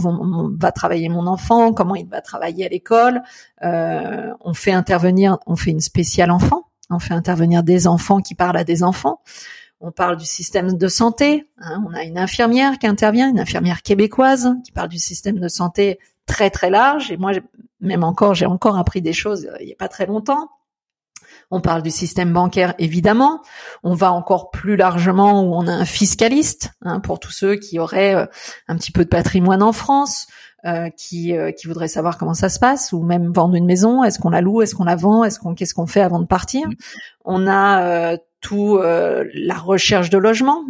va 0.58 0.72
travailler 0.72 1.08
mon 1.08 1.26
enfant, 1.26 1.72
comment 1.72 1.94
il 1.94 2.08
va 2.08 2.20
travailler 2.20 2.66
à 2.66 2.68
l'école. 2.68 3.22
on 3.62 4.52
fait 4.52 4.72
intervenir, 4.72 5.38
on 5.46 5.56
fait 5.56 5.70
une 5.70 5.80
spéciale 5.80 6.30
enfant, 6.30 6.64
on 6.90 6.98
fait 6.98 7.14
intervenir 7.14 7.62
des 7.62 7.86
enfants 7.86 8.20
qui 8.20 8.34
parlent 8.34 8.58
à 8.58 8.64
des 8.64 8.82
enfants. 8.82 9.20
On 9.80 9.92
parle 9.92 10.16
du 10.16 10.24
système 10.24 10.72
de 10.72 10.88
santé. 10.88 11.46
Hein, 11.58 11.84
on 11.86 11.94
a 11.94 12.02
une 12.02 12.18
infirmière 12.18 12.78
qui 12.78 12.86
intervient, 12.86 13.28
une 13.28 13.38
infirmière 13.38 13.82
québécoise 13.82 14.54
qui 14.64 14.72
parle 14.72 14.88
du 14.88 14.98
système 14.98 15.38
de 15.38 15.48
santé 15.48 15.98
très 16.24 16.50
très 16.50 16.70
large. 16.70 17.12
Et 17.12 17.16
moi, 17.16 17.32
même 17.86 18.04
encore, 18.04 18.34
j'ai 18.34 18.46
encore 18.46 18.76
appris 18.76 19.02
des 19.02 19.12
choses 19.12 19.48
il 19.60 19.66
n'y 19.66 19.72
a 19.72 19.76
pas 19.76 19.88
très 19.88 20.06
longtemps. 20.06 20.48
On 21.50 21.60
parle 21.60 21.82
du 21.82 21.90
système 21.90 22.32
bancaire, 22.32 22.74
évidemment. 22.78 23.40
On 23.84 23.94
va 23.94 24.12
encore 24.12 24.50
plus 24.50 24.76
largement 24.76 25.42
où 25.42 25.54
on 25.54 25.68
a 25.68 25.72
un 25.72 25.84
fiscaliste, 25.84 26.72
hein, 26.82 26.98
pour 26.98 27.20
tous 27.20 27.30
ceux 27.30 27.54
qui 27.54 27.78
auraient 27.78 28.14
euh, 28.14 28.26
un 28.66 28.76
petit 28.76 28.90
peu 28.90 29.04
de 29.04 29.08
patrimoine 29.08 29.62
en 29.62 29.72
France, 29.72 30.26
euh, 30.64 30.90
qui, 30.90 31.36
euh, 31.36 31.52
qui 31.52 31.68
voudraient 31.68 31.86
savoir 31.86 32.18
comment 32.18 32.34
ça 32.34 32.48
se 32.48 32.58
passe, 32.58 32.92
ou 32.92 33.02
même 33.02 33.32
vendre 33.32 33.54
une 33.54 33.66
maison. 33.66 34.02
Est-ce 34.02 34.18
qu'on 34.18 34.30
la 34.30 34.40
loue? 34.40 34.62
Est-ce 34.62 34.74
qu'on 34.74 34.84
la 34.84 34.96
vend? 34.96 35.22
Est-ce 35.22 35.38
qu'on 35.38 35.54
qu'est-ce 35.54 35.74
qu'on 35.74 35.86
fait 35.86 36.00
avant 36.00 36.18
de 36.18 36.26
partir? 36.26 36.66
On 37.24 37.46
a 37.46 38.16
tout 38.46 38.78
la 38.78 39.54
recherche 39.54 40.10
de 40.10 40.18
logement. 40.18 40.62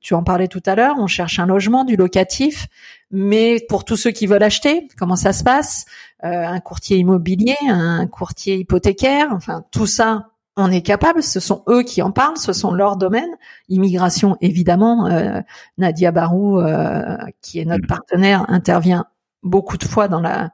tu 0.00 0.14
en 0.14 0.24
parlais 0.24 0.48
tout 0.48 0.62
à 0.66 0.74
l'heure. 0.74 0.96
On 0.98 1.06
cherche 1.06 1.38
un 1.38 1.46
logement, 1.46 1.84
du 1.84 1.96
locatif, 1.96 2.66
mais 3.10 3.64
pour 3.68 3.84
tous 3.84 3.96
ceux 3.96 4.10
qui 4.10 4.26
veulent 4.26 4.42
acheter, 4.42 4.88
comment 4.98 5.16
ça 5.16 5.32
se 5.32 5.42
passe? 5.42 5.86
Euh, 6.24 6.46
Un 6.46 6.60
courtier 6.60 6.98
immobilier, 6.98 7.56
un 7.68 8.06
courtier 8.06 8.56
hypothécaire, 8.56 9.28
enfin 9.32 9.64
tout 9.72 9.86
ça, 9.86 10.28
on 10.56 10.70
est 10.70 10.82
capable. 10.82 11.22
Ce 11.22 11.40
sont 11.40 11.62
eux 11.68 11.82
qui 11.82 12.02
en 12.02 12.12
parlent, 12.12 12.36
ce 12.36 12.52
sont 12.52 12.72
leurs 12.72 12.96
domaines. 12.96 13.36
Immigration, 13.68 14.36
évidemment. 14.40 15.06
Euh, 15.06 15.40
Nadia 15.78 16.12
Barou, 16.12 16.60
euh, 16.60 17.16
qui 17.40 17.58
est 17.58 17.64
notre 17.64 17.84
mm. 17.84 17.88
partenaire, 17.88 18.44
intervient 18.48 19.06
beaucoup 19.42 19.76
de 19.76 19.84
fois 19.84 20.08
dans 20.08 20.20
la 20.20 20.50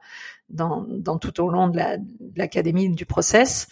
dans, 0.49 0.85
dans 0.87 1.17
tout 1.17 1.41
au 1.41 1.49
long 1.49 1.67
de 1.67 1.79
l'académie 2.35 2.89
du 2.89 3.05
process. 3.05 3.67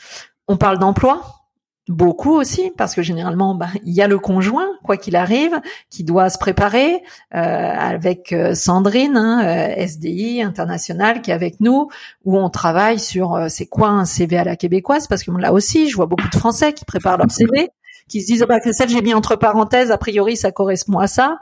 On 0.48 0.58
parle 0.58 0.78
d'emploi, 0.78 1.45
Beaucoup 1.88 2.34
aussi, 2.34 2.72
parce 2.76 2.96
que 2.96 3.04
généralement, 3.04 3.54
bah, 3.54 3.68
il 3.84 3.94
y 3.94 4.02
a 4.02 4.08
le 4.08 4.18
conjoint, 4.18 4.68
quoi 4.84 4.98
qu'il 4.98 5.16
arrive, 5.16 5.62
qui 5.92 6.04
doit 6.04 6.32
se 6.32 6.40
préparer 6.40 7.04
euh, 7.36 7.38
avec 7.38 8.34
euh, 8.34 8.56
Sandrine, 8.56 9.16
hein, 9.16 9.46
euh, 9.46 9.86
SDI 9.86 10.42
international, 10.42 11.22
qui 11.22 11.30
est 11.30 11.34
avec 11.36 11.60
nous, 11.60 11.90
où 12.24 12.40
on 12.40 12.50
travaille 12.50 12.98
sur 12.98 13.40
c'est 13.50 13.68
quoi 13.68 13.90
un 13.90 14.06
CV 14.06 14.36
à 14.36 14.44
la 14.44 14.56
québécoise, 14.56 15.06
parce 15.06 15.24
que 15.24 15.30
là 15.30 15.54
aussi, 15.54 15.88
je 15.88 15.96
vois 15.96 16.08
beaucoup 16.08 16.28
de 16.28 16.36
Français 16.36 16.74
qui 16.74 16.86
préparent 16.86 17.18
leur 17.18 17.30
CV, 17.30 17.70
qui 18.10 18.22
se 18.22 18.26
disent 18.26 18.42
oh, 18.44 18.48
bah, 18.48 18.60
celle 18.72 18.90
j'ai 18.90 19.04
mis 19.04 19.14
entre 19.14 19.36
parenthèses, 19.36 19.92
a 19.92 20.00
priori 20.00 20.38
ça 20.38 20.52
correspond 20.52 20.98
à 20.98 21.06
ça. 21.06 21.42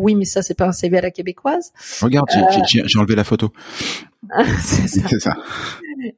Oui, 0.00 0.14
mais 0.14 0.24
ça 0.24 0.42
c'est 0.42 0.54
pas 0.54 0.66
un 0.66 0.72
CV 0.72 0.98
à 0.98 1.00
la 1.00 1.10
québécoise. 1.10 1.72
Regarde, 2.00 2.28
j'ai 2.64 2.98
enlevé 2.98 3.14
la 3.14 3.24
photo. 3.24 3.52
c'est 4.60 5.20
ça. 5.20 5.36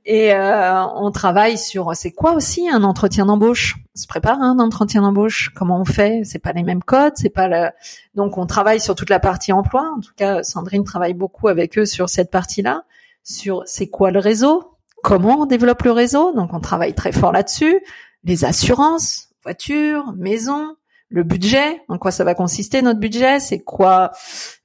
Et 0.05 0.33
euh, 0.35 0.85
on 0.95 1.11
travaille 1.11 1.59
sur 1.59 1.95
c'est 1.95 2.13
quoi 2.13 2.35
aussi 2.35 2.69
un 2.69 2.83
entretien 2.83 3.27
d'embauche? 3.27 3.77
On 3.95 3.99
se 3.99 4.07
prépare 4.07 4.41
un 4.41 4.59
entretien 4.59 5.03
d'embauche? 5.03 5.51
Comment 5.55 5.81
on 5.81 5.85
fait? 5.85 6.23
C'est 6.25 6.39
pas 6.39 6.53
les 6.53 6.63
mêmes 6.63 6.83
codes, 6.83 7.15
c'est 7.17 7.31
pas 7.31 7.49
le. 7.49 7.71
Donc 8.15 8.39
on 8.39 8.47
travaille 8.47 8.81
sur 8.81 8.95
toute 8.95 9.11
la 9.11 9.21
partie 9.21 9.53
emploi. 9.53 9.93
En 9.97 10.01
tout 10.01 10.13
cas, 10.17 10.43
Sandrine 10.43 10.85
travaille 10.85 11.15
beaucoup 11.15 11.49
avec 11.49 11.79
eux 11.79 11.87
sur 11.87 12.09
cette 12.09 12.31
partie-là. 12.31 12.85
Sur 13.23 13.63
c'est 13.67 13.89
quoi 13.89 14.11
le 14.11 14.19
réseau? 14.19 14.73
Comment 15.03 15.43
on 15.43 15.47
développe 15.47 15.83
le 15.83 15.93
réseau? 15.93 16.33
Donc 16.33 16.53
on 16.53 16.61
travaille 16.61 16.95
très 16.95 17.13
fort 17.13 17.33
là-dessus. 17.33 17.81
Les 18.25 18.45
assurances, 18.45 19.29
voitures, 19.45 20.13
maison, 20.17 20.77
le 21.09 21.23
budget, 21.23 21.83
en 21.89 21.99
quoi 21.99 22.11
ça 22.11 22.25
va 22.25 22.35
consister 22.35 22.83
notre 22.83 23.01
budget, 23.01 23.41
c'est 23.41 23.61
quoi, 23.61 24.11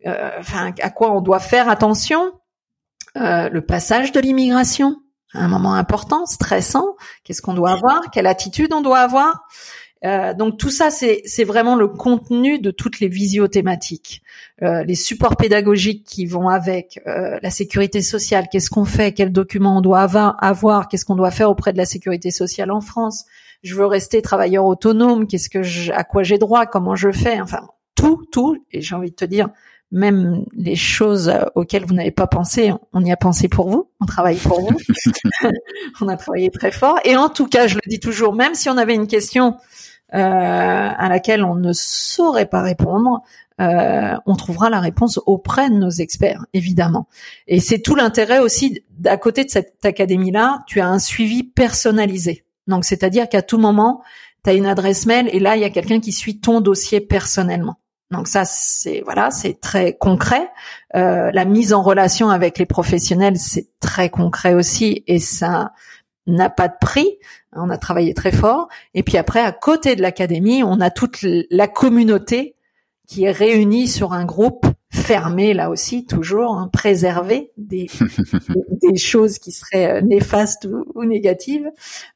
euh, 0.06 0.32
enfin 0.40 0.74
à 0.82 0.90
quoi 0.90 1.12
on 1.12 1.22
doit 1.22 1.40
faire 1.40 1.70
attention, 1.70 2.32
euh, 3.18 3.50
le 3.50 3.62
passage 3.62 4.12
de 4.12 4.20
l'immigration, 4.20 4.98
un 5.34 5.48
moment 5.48 5.76
important, 5.76 6.26
stressant. 6.26 6.96
Qu'est-ce 7.24 7.42
qu'on 7.42 7.54
doit 7.54 7.72
avoir 7.72 8.10
Quelle 8.12 8.28
attitude 8.28 8.74
on 8.74 8.82
doit 8.82 9.00
avoir 9.00 9.46
euh, 10.04 10.34
donc 10.34 10.58
tout 10.58 10.72
ça, 10.72 10.90
c'est 10.90 11.44
vraiment 11.44 11.76
le 11.76 11.88
contenu 11.88 12.60
de 12.60 12.72
toutes 12.72 13.00
les 13.00 13.08
visiothématiques, 13.08 14.24
euh, 14.64 14.84
les 14.84 14.96
supports 14.96 15.36
pédagogiques 15.36 16.06
qui 16.06 16.26
vont 16.26 16.50
avec 16.50 17.00
euh, 17.06 17.38
la 17.42 17.52
sécurité 17.52 18.02
sociale. 18.02 18.48
Qu'est-ce 18.52 18.72
qu'on 18.72 18.86
fait 18.86 19.14
Quels 19.14 19.32
documents 19.32 19.78
on 19.78 19.82
doit 19.82 20.02
avoir, 20.02 20.88
Qu'est-ce 20.88 21.06
qu'on 21.06 21.16
doit 21.16 21.30
faire 21.30 21.52
auprès 21.52 21.72
de 21.72 21.78
la 21.78 21.86
sécurité 21.86 22.32
sociale 22.32 22.72
en 22.72 22.82
France 22.82 23.26
Je 23.62 23.76
veux 23.76 23.86
rester 23.86 24.22
travailleur 24.22 24.66
autonome. 24.66 25.28
Qu'est-ce 25.28 25.50
que 25.50 25.92
à 25.92 26.04
quoi 26.04 26.24
j'ai 26.24 26.38
droit 26.38 26.66
Comment 26.66 26.96
je 26.96 27.12
fais 27.12 27.40
Enfin 27.40 27.68
tout, 27.96 28.26
tout. 28.32 28.58
Et 28.72 28.82
j'ai 28.82 28.96
envie 28.96 29.12
de 29.12 29.16
te 29.16 29.26
dire, 29.26 29.50
même 29.92 30.46
les 30.56 30.76
choses 30.76 31.32
auxquelles 31.56 31.86
vous 31.86 31.94
n'avez 31.94 32.12
pas 32.12 32.28
pensé, 32.28 32.74
on 32.94 33.04
y 33.04 33.12
a 33.12 33.18
pensé 33.18 33.50
pour 33.50 33.70
vous, 33.70 33.90
on 34.00 34.06
travaille 34.06 34.38
pour 34.38 34.62
vous, 34.62 34.78
on 36.02 36.08
a 36.08 36.18
travaillé 36.18 36.50
très 36.50 36.72
fort. 36.72 37.00
Et 37.04 37.16
en 37.16 37.30
tout 37.30 37.48
cas, 37.48 37.68
je 37.68 37.76
le 37.76 37.82
dis 37.88 38.00
toujours, 38.00 38.34
même 38.34 38.56
si 38.56 38.70
on 38.70 38.78
avait 38.78 38.96
une 38.96 39.08
question 39.08 39.58
euh, 40.14 40.18
à 40.18 41.10
laquelle 41.10 41.44
on 41.44 41.56
ne 41.56 41.74
saurait 41.74 42.46
pas 42.46 42.62
répondre, 42.62 43.22
euh, 43.60 44.16
on 44.26 44.36
trouvera 44.36 44.70
la 44.70 44.80
réponse 44.80 45.20
auprès 45.26 45.70
de 45.70 45.76
nos 45.76 45.90
experts, 45.90 46.46
évidemment. 46.54 47.08
Et 47.48 47.60
c'est 47.60 47.80
tout 47.80 47.96
l'intérêt 47.96 48.40
aussi, 48.40 48.84
à 49.06 49.18
côté 49.18 49.44
de 49.44 49.50
cette 49.50 49.86
académie-là, 49.86 50.64
tu 50.68 50.80
as 50.80 50.88
un 50.88 51.00
suivi 51.00 51.44
personnalisé. 51.44 52.44
Donc, 52.68 52.86
c'est-à-dire 52.86 53.30
qu'à 53.30 53.42
tout 53.42 53.58
moment, 53.58 54.02
tu 54.44 54.50
as 54.50 54.54
une 54.54 54.66
adresse 54.66 55.06
mail 55.06 55.30
et 55.32 55.40
là, 55.40 55.56
il 55.56 55.62
y 55.62 55.66
a 55.66 55.70
quelqu'un 55.70 56.00
qui 56.00 56.12
suit 56.12 56.40
ton 56.40 56.62
dossier 56.62 57.02
personnellement. 57.02 57.78
Donc 58.12 58.28
ça, 58.28 58.44
c'est 58.44 59.02
voilà, 59.06 59.32
c'est 59.32 59.60
très 59.60 59.98
concret. 59.98 60.50
Euh, 60.96 61.32
la 61.34 61.46
mise 61.46 61.74
en 61.74 61.82
relation 61.82 62.30
avec 62.30 62.58
les 62.58 62.66
professionnels, 62.66 63.38
c'est 63.38 63.70
très 63.80 64.10
concret 64.10 64.54
aussi, 64.54 65.04
et 65.08 65.18
ça 65.18 65.72
n'a 66.28 66.50
pas 66.50 66.68
de 66.68 66.76
prix. 66.80 67.18
On 67.54 67.70
a 67.70 67.78
travaillé 67.78 68.14
très 68.14 68.32
fort. 68.32 68.68
Et 68.94 69.04
puis 69.04 69.18
après, 69.18 69.42
à 69.42 69.54
côté 69.54 69.96
de 69.96 70.02
l'académie, 70.02 70.62
on 70.64 70.82
a 70.82 70.90
toute 70.90 71.20
la 71.22 71.68
communauté 71.68 72.56
qui 73.08 73.24
est 73.24 73.32
réunie 73.32 73.88
sur 73.88 74.14
un 74.14 74.26
groupe 74.26 74.66
fermé 74.92 75.54
là 75.54 75.70
aussi 75.70 76.06
toujours 76.06 76.56
hein, 76.56 76.70
préserver 76.72 77.52
des, 77.58 77.90
des, 78.82 78.98
choses 78.98 79.40
qui 79.40 79.52
seraient 79.52 80.00
euh, 80.00 80.02
néfastes 80.02 80.68
ou, 80.96 81.06
négatives. 81.06 81.70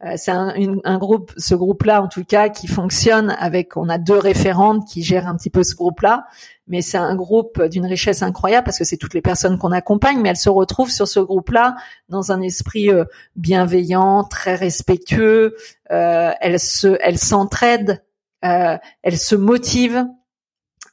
Euh, 0.03 0.13
c'est 0.17 0.31
un, 0.31 0.53
un, 0.83 0.97
groupe 0.97 1.31
ce 1.37 1.55
groupe 1.55 1.83
là 1.83 2.01
en 2.01 2.07
tout 2.07 2.25
cas 2.25 2.49
qui 2.49 2.67
fonctionne 2.67 3.35
avec 3.39 3.77
on 3.77 3.87
a 3.87 3.97
deux 3.97 4.17
référentes 4.17 4.85
qui 4.87 5.03
gèrent 5.03 5.27
un 5.27 5.35
petit 5.35 5.49
peu 5.49 5.63
ce 5.63 5.73
groupe 5.73 6.01
là 6.01 6.25
mais 6.67 6.81
c'est 6.81 6.97
un 6.97 7.15
groupe 7.15 7.61
d'une 7.63 7.85
richesse 7.85 8.23
incroyable 8.23 8.65
parce 8.65 8.77
que 8.77 8.83
c'est 8.83 8.97
toutes 8.97 9.13
les 9.13 9.21
personnes 9.21 9.57
qu'on 9.57 9.71
accompagne 9.71 10.19
mais 10.19 10.29
elles 10.29 10.37
se 10.37 10.49
retrouvent 10.49 10.91
sur 10.91 11.07
ce 11.07 11.19
groupe 11.19 11.51
là 11.51 11.75
dans 12.09 12.31
un 12.31 12.41
esprit 12.41 12.89
euh, 12.89 13.05
bienveillant 13.35 14.23
très 14.23 14.55
respectueux. 14.55 15.55
Euh, 15.91 16.31
elles 16.41 16.59
se 16.59 16.97
elles 17.01 17.19
s'entraident 17.19 18.03
euh, 18.43 18.77
elles 19.03 19.17
se 19.17 19.35
motivent 19.35 20.05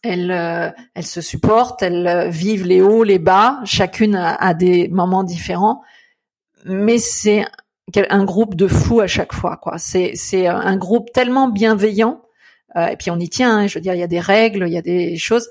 elles, 0.03 0.31
euh, 0.31 0.71
se 1.01 1.21
supportent, 1.21 1.83
elles 1.83 2.07
euh, 2.07 2.29
vivent 2.29 2.67
les 2.67 2.83
hauts, 2.83 3.05
les 3.05 3.19
bas, 3.19 3.61
chacune 3.65 4.17
a, 4.17 4.55
des 4.55 4.88
moments 4.88 5.25
différents, 5.25 5.83
mais 6.65 6.99
c'est 6.99 7.45
un 8.11 8.25
groupe 8.25 8.55
de 8.55 8.67
fous 8.67 9.01
à 9.01 9.07
chaque 9.07 9.33
fois. 9.33 9.57
quoi. 9.57 9.79
C'est 9.79 10.12
c'est 10.15 10.47
un 10.47 10.77
groupe 10.77 11.12
tellement 11.12 11.49
bienveillant, 11.49 12.23
euh, 12.77 12.87
et 12.87 12.97
puis 12.97 13.11
on 13.11 13.19
y 13.19 13.29
tient. 13.29 13.59
Hein, 13.59 13.67
je 13.67 13.75
veux 13.75 13.81
dire, 13.81 13.95
il 13.95 14.01
y 14.01 14.05
a 14.05 14.09
des 14.09 14.21
règles, 14.21 14.65
il 14.67 14.73
y 14.73 14.79
a 14.79 14.83
des 14.83 15.17
choses, 15.17 15.49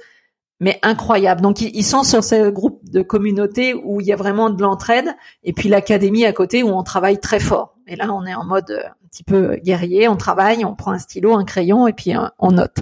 mais 0.60 0.80
incroyables. 0.84 1.42
Donc 1.42 1.62
ils, 1.62 1.84
sont 1.84 2.04
sur 2.04 2.24
ce 2.24 2.50
groupe 2.50 2.82
de 2.90 3.02
communauté 3.02 3.74
où 3.74 4.02
il 4.02 4.08
y 4.08 4.14
a 4.14 4.18
vraiment 4.18 4.50
de 4.50 4.62
l'entraide, 4.62 5.16
et 5.44 5.54
puis 5.54 5.70
l'académie 5.70 6.26
à 6.26 6.34
côté 6.34 6.64
où 6.64 6.70
on 6.70 6.84
travaille 6.84 7.20
très 7.20 7.40
fort. 7.40 7.78
Et 7.88 7.96
là, 7.96 8.14
on 8.14 8.26
est 8.26 8.36
en 8.36 8.46
mode 8.46 8.84
petit 9.12 9.24
peu 9.24 9.58
guerrier, 9.58 10.08
on 10.08 10.16
travaille, 10.16 10.64
on 10.64 10.74
prend 10.74 10.92
un 10.92 11.00
stylo, 11.00 11.36
un 11.36 11.44
crayon 11.44 11.88
et 11.88 11.94
puis 11.94 12.16
euh, 12.16 12.28
on 12.40 12.52
note. 12.52 12.78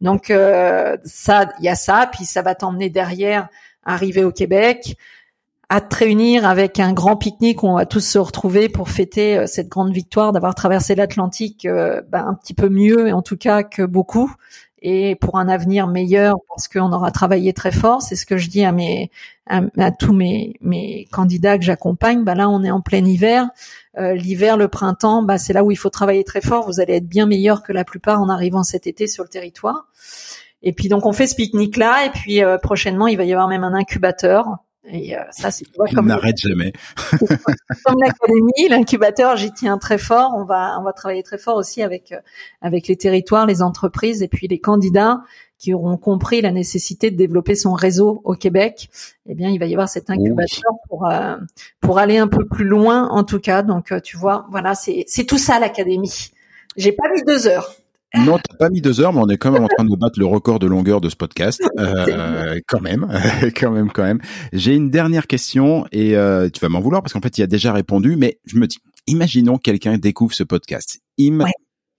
Donc 0.00 0.30
euh, 0.30 0.96
ça, 1.04 1.48
il 1.58 1.64
y 1.64 1.68
a 1.68 1.74
ça, 1.74 2.08
puis 2.10 2.24
ça 2.24 2.42
va 2.42 2.54
t'emmener 2.54 2.88
derrière, 2.88 3.48
arriver 3.84 4.22
au 4.22 4.30
Québec, 4.30 4.96
à 5.68 5.80
te 5.80 5.96
réunir 5.96 6.46
avec 6.46 6.78
un 6.78 6.92
grand 6.92 7.16
pique-nique 7.16 7.62
où 7.64 7.66
on 7.66 7.76
va 7.76 7.86
tous 7.86 8.00
se 8.00 8.18
retrouver 8.18 8.68
pour 8.68 8.90
fêter 8.90 9.38
euh, 9.38 9.46
cette 9.46 9.68
grande 9.68 9.92
victoire 9.92 10.32
d'avoir 10.32 10.54
traversé 10.54 10.94
l'Atlantique 10.94 11.66
ben, 11.66 12.26
un 12.26 12.34
petit 12.34 12.54
peu 12.54 12.68
mieux, 12.68 13.12
en 13.12 13.22
tout 13.22 13.36
cas 13.36 13.64
que 13.64 13.82
beaucoup, 13.82 14.32
et 14.82 15.14
pour 15.14 15.38
un 15.38 15.48
avenir 15.48 15.86
meilleur 15.86 16.36
parce 16.48 16.68
qu'on 16.68 16.92
aura 16.92 17.10
travaillé 17.10 17.52
très 17.52 17.72
fort. 17.72 18.02
C'est 18.02 18.16
ce 18.16 18.26
que 18.26 18.36
je 18.36 18.50
dis 18.50 18.64
à 18.64 18.72
mes 18.72 19.10
à, 19.46 19.90
tous 19.90 20.12
mes 20.12 20.54
mes 20.60 21.06
candidats 21.12 21.56
que 21.56 21.64
j'accompagne. 21.64 22.24
Bah 22.24 22.34
là, 22.34 22.48
on 22.48 22.62
est 22.64 22.70
en 22.70 22.80
plein 22.80 23.04
hiver. 23.04 23.48
Euh, 23.98 24.14
l'hiver, 24.14 24.56
le 24.56 24.68
printemps, 24.68 25.22
bah 25.22 25.38
c'est 25.38 25.52
là 25.52 25.64
où 25.64 25.70
il 25.70 25.76
faut 25.76 25.90
travailler 25.90 26.24
très 26.24 26.40
fort. 26.40 26.66
Vous 26.66 26.80
allez 26.80 26.94
être 26.94 27.08
bien 27.08 27.26
meilleur 27.26 27.62
que 27.62 27.72
la 27.72 27.84
plupart 27.84 28.20
en 28.20 28.28
arrivant 28.28 28.64
cet 28.64 28.86
été 28.86 29.06
sur 29.06 29.22
le 29.22 29.28
territoire. 29.28 29.86
Et 30.62 30.72
puis 30.72 30.88
donc 30.88 31.06
on 31.06 31.12
fait 31.12 31.26
ce 31.26 31.36
pique-nique 31.36 31.76
là. 31.76 32.04
Et 32.04 32.10
puis 32.10 32.42
euh, 32.42 32.58
prochainement, 32.58 33.06
il 33.06 33.16
va 33.16 33.24
y 33.24 33.32
avoir 33.32 33.48
même 33.48 33.64
un 33.64 33.74
incubateur 33.74 34.46
et 34.84 35.16
euh, 35.16 35.20
ça, 35.30 35.52
c'est 35.52 35.64
comme 35.94 36.06
n'arrête 36.06 36.38
jamais. 36.38 36.72
comme 37.84 38.00
l'académie, 38.00 38.68
l'incubateur, 38.68 39.36
j'y 39.36 39.52
tiens 39.52 39.78
très 39.78 39.98
fort. 39.98 40.32
On 40.36 40.44
va 40.44 40.76
on 40.80 40.82
va 40.82 40.92
travailler 40.92 41.22
très 41.22 41.38
fort 41.38 41.56
aussi 41.56 41.82
avec 41.82 42.10
euh, 42.10 42.18
avec 42.60 42.88
les 42.88 42.96
territoires, 42.96 43.46
les 43.46 43.62
entreprises 43.62 44.22
et 44.22 44.28
puis 44.28 44.48
les 44.48 44.58
candidats 44.58 45.22
qui 45.58 45.72
auront 45.72 45.96
compris 45.96 46.40
la 46.40 46.50
nécessité 46.50 47.12
de 47.12 47.16
développer 47.16 47.54
son 47.54 47.74
réseau 47.74 48.20
au 48.24 48.34
Québec. 48.34 48.90
Eh 49.26 49.34
bien, 49.36 49.50
il 49.50 49.60
va 49.60 49.66
y 49.66 49.72
avoir 49.74 49.88
cet 49.88 50.10
incubateur 50.10 50.72
pour 50.88 51.06
euh, 51.06 51.36
pour 51.80 52.00
aller 52.00 52.18
un 52.18 52.26
peu 52.26 52.44
plus 52.44 52.64
loin, 52.64 53.08
en 53.08 53.22
tout 53.22 53.38
cas. 53.38 53.62
Donc, 53.62 53.94
tu 54.02 54.16
vois, 54.16 54.46
voilà, 54.50 54.74
c'est 54.74 55.04
c'est 55.06 55.24
tout 55.24 55.38
ça 55.38 55.60
l'académie. 55.60 56.32
J'ai 56.76 56.90
pas 56.90 57.08
mis 57.14 57.22
deux 57.22 57.46
heures. 57.46 57.76
Non, 58.14 58.38
t'as 58.38 58.56
pas 58.56 58.68
mis 58.68 58.82
deux 58.82 59.00
heures, 59.00 59.12
mais 59.12 59.20
on 59.20 59.28
est 59.28 59.38
quand 59.38 59.50
même 59.50 59.64
en 59.64 59.68
train 59.68 59.84
de 59.84 59.96
battre 59.96 60.18
le 60.18 60.26
record 60.26 60.58
de 60.58 60.66
longueur 60.66 61.00
de 61.00 61.08
ce 61.08 61.16
podcast. 61.16 61.62
Euh, 61.78 62.60
quand 62.68 62.80
même, 62.80 63.08
quand 63.56 63.70
même, 63.70 63.90
quand 63.90 64.02
même. 64.02 64.20
J'ai 64.52 64.74
une 64.74 64.90
dernière 64.90 65.26
question 65.26 65.86
et 65.92 66.14
euh, 66.16 66.50
tu 66.50 66.60
vas 66.60 66.68
m'en 66.68 66.80
vouloir 66.80 67.02
parce 67.02 67.14
qu'en 67.14 67.20
fait, 67.20 67.38
il 67.38 67.40
y 67.40 67.44
a 67.44 67.46
déjà 67.46 67.72
répondu, 67.72 68.16
mais 68.16 68.38
je 68.44 68.58
me 68.58 68.66
dis, 68.66 68.76
imaginons 69.06 69.56
quelqu'un 69.56 69.96
découvre 69.96 70.34
ce 70.34 70.44
podcast. 70.44 71.00
Il 71.16 71.32
me 71.32 71.44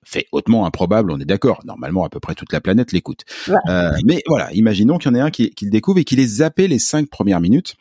fait 0.06 0.28
hautement 0.32 0.66
improbable, 0.66 1.12
on 1.12 1.20
est 1.20 1.26
d'accord. 1.26 1.62
Normalement, 1.66 2.06
à 2.06 2.10
peu 2.10 2.20
près 2.20 2.36
toute 2.36 2.54
la 2.54 2.62
planète 2.62 2.92
l'écoute. 2.92 3.24
Euh, 3.68 3.92
mais 4.06 4.22
voilà, 4.28 4.54
imaginons 4.54 4.98
qu'il 5.00 5.12
y 5.12 5.16
en 5.16 5.16
ait 5.16 5.22
un 5.22 5.32
qui, 5.32 5.50
qui 5.52 5.66
le 5.66 5.72
découvre 5.72 6.00
et 6.00 6.04
qu'il 6.04 6.20
ait 6.20 6.28
zappé 6.28 6.68
les 6.68 6.80
cinq 6.80 7.10
premières 7.10 7.42
minutes. 7.42 7.76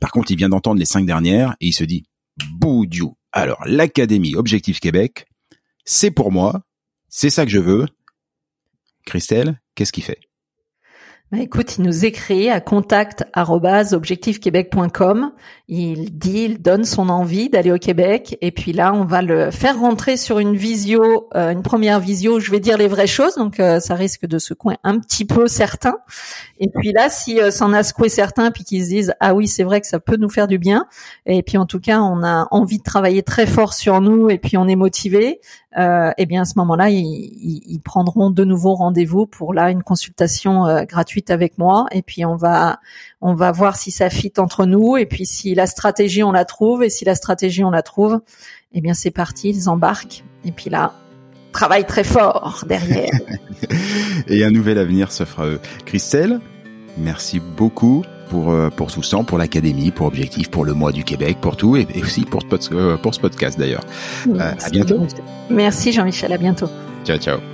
Par 0.00 0.10
contre, 0.10 0.30
il 0.32 0.36
vient 0.36 0.48
d'entendre 0.48 0.78
les 0.78 0.84
cinq 0.84 1.06
dernières 1.06 1.56
et 1.60 1.68
il 1.68 1.72
se 1.72 1.84
dit, 1.84 2.04
boudiou. 2.58 3.16
Alors, 3.32 3.62
l'Académie 3.66 4.36
Objectif 4.36 4.80
Québec, 4.80 5.26
c'est 5.84 6.10
pour 6.10 6.30
moi 6.30 6.62
c'est 7.16 7.30
ça 7.30 7.44
que 7.44 7.50
je 7.52 7.60
veux. 7.60 7.86
Christelle, 9.06 9.60
qu'est-ce 9.76 9.92
qu'il 9.92 10.02
fait? 10.02 10.18
Bah, 11.30 11.38
écoute, 11.40 11.78
il 11.78 11.84
nous 11.84 12.04
écrit 12.04 12.50
à 12.50 12.60
contact@objectifquebec.com. 12.60 15.32
Il 15.68 16.18
dit, 16.18 16.44
il 16.44 16.60
donne 16.60 16.84
son 16.84 17.08
envie 17.08 17.48
d'aller 17.48 17.72
au 17.72 17.78
Québec, 17.78 18.36
et 18.40 18.52
puis 18.52 18.72
là, 18.72 18.92
on 18.92 19.04
va 19.04 19.22
le 19.22 19.50
faire 19.50 19.80
rentrer 19.80 20.16
sur 20.16 20.38
une 20.38 20.54
visio, 20.54 21.28
euh, 21.34 21.50
une 21.50 21.62
première 21.62 21.98
visio. 21.98 22.36
Où 22.36 22.40
je 22.40 22.50
vais 22.50 22.60
dire 22.60 22.78
les 22.78 22.88
vraies 22.88 23.06
choses, 23.06 23.36
donc 23.36 23.58
euh, 23.58 23.80
ça 23.80 23.94
risque 23.94 24.26
de 24.26 24.38
secouer 24.38 24.76
un 24.84 24.98
petit 24.98 25.24
peu 25.24 25.48
certains. 25.48 25.96
Et 26.60 26.68
puis 26.68 26.92
là, 26.92 27.08
si 27.08 27.40
euh, 27.40 27.50
ça 27.50 27.64
en 27.64 27.72
a 27.72 27.82
secoué 27.82 28.08
certains, 28.08 28.50
puis 28.50 28.62
qu'ils 28.62 28.84
se 28.84 28.90
disent, 28.90 29.14
ah 29.18 29.34
oui, 29.34 29.48
c'est 29.48 29.64
vrai 29.64 29.80
que 29.80 29.86
ça 29.86 29.98
peut 29.98 30.16
nous 30.16 30.30
faire 30.30 30.46
du 30.46 30.58
bien. 30.58 30.86
Et 31.26 31.42
puis 31.42 31.58
en 31.58 31.66
tout 31.66 31.80
cas, 31.80 32.00
on 32.00 32.22
a 32.22 32.46
envie 32.50 32.78
de 32.78 32.84
travailler 32.84 33.22
très 33.22 33.46
fort 33.46 33.72
sur 33.72 34.00
nous, 34.00 34.30
et 34.30 34.38
puis 34.38 34.56
on 34.56 34.68
est 34.68 34.76
motivé. 34.76 35.40
Euh, 35.76 36.12
et 36.18 36.26
bien 36.26 36.42
à 36.42 36.44
ce 36.44 36.54
moment-là, 36.56 36.88
ils, 36.90 37.80
prendront 37.84 38.30
de 38.30 38.44
nouveau 38.44 38.74
rendez-vous 38.74 39.26
pour 39.26 39.52
là 39.52 39.70
une 39.70 39.82
consultation 39.82 40.84
gratuite 40.84 41.30
avec 41.30 41.58
moi. 41.58 41.86
Et 41.92 42.02
puis 42.02 42.24
on 42.24 42.36
va 42.36 42.78
on 43.20 43.34
va 43.34 43.52
voir 43.52 43.76
si 43.76 43.90
ça 43.90 44.10
fit 44.10 44.32
entre 44.38 44.66
nous. 44.66 44.96
Et 44.96 45.06
puis 45.06 45.26
si 45.26 45.54
la 45.54 45.66
stratégie 45.66 46.22
on 46.22 46.32
la 46.32 46.44
trouve. 46.44 46.82
Et 46.82 46.90
si 46.90 47.04
la 47.04 47.14
stratégie 47.14 47.64
on 47.64 47.70
la 47.70 47.82
trouve, 47.82 48.20
eh 48.72 48.80
bien 48.80 48.94
c'est 48.94 49.10
parti, 49.10 49.50
ils 49.50 49.68
embarquent. 49.68 50.24
Et 50.44 50.52
puis 50.52 50.70
là 50.70 50.92
travaille 51.54 51.86
très 51.86 52.04
fort 52.04 52.64
derrière. 52.68 53.12
et 54.28 54.44
un 54.44 54.50
nouvel 54.50 54.76
avenir 54.76 55.10
se 55.12 55.24
fera 55.24 55.46
eux. 55.46 55.60
Christelle, 55.86 56.40
merci 56.98 57.40
beaucoup 57.40 58.04
pour 58.34 58.50
euh, 58.50 58.68
pour 58.68 58.90
Soussan, 58.90 59.22
pour 59.22 59.38
l'académie, 59.38 59.92
pour 59.92 60.08
Objectif, 60.08 60.50
pour 60.50 60.64
le 60.64 60.74
mois 60.74 60.90
du 60.90 61.04
Québec, 61.04 61.38
pour 61.40 61.56
tout 61.56 61.76
et, 61.76 61.86
aussi 62.02 62.24
pour 62.24 62.42
ce, 62.42 62.74
euh, 62.74 62.96
pour 62.96 63.14
ce 63.14 63.20
podcast 63.20 63.56
d'ailleurs. 63.56 63.84
Euh, 64.26 64.52
à 64.60 64.70
bientôt. 64.70 65.06
Merci 65.50 65.92
Jean-Michel, 65.92 66.32
à 66.32 66.38
bientôt. 66.38 66.68
Ciao 67.04 67.16
ciao. 67.18 67.53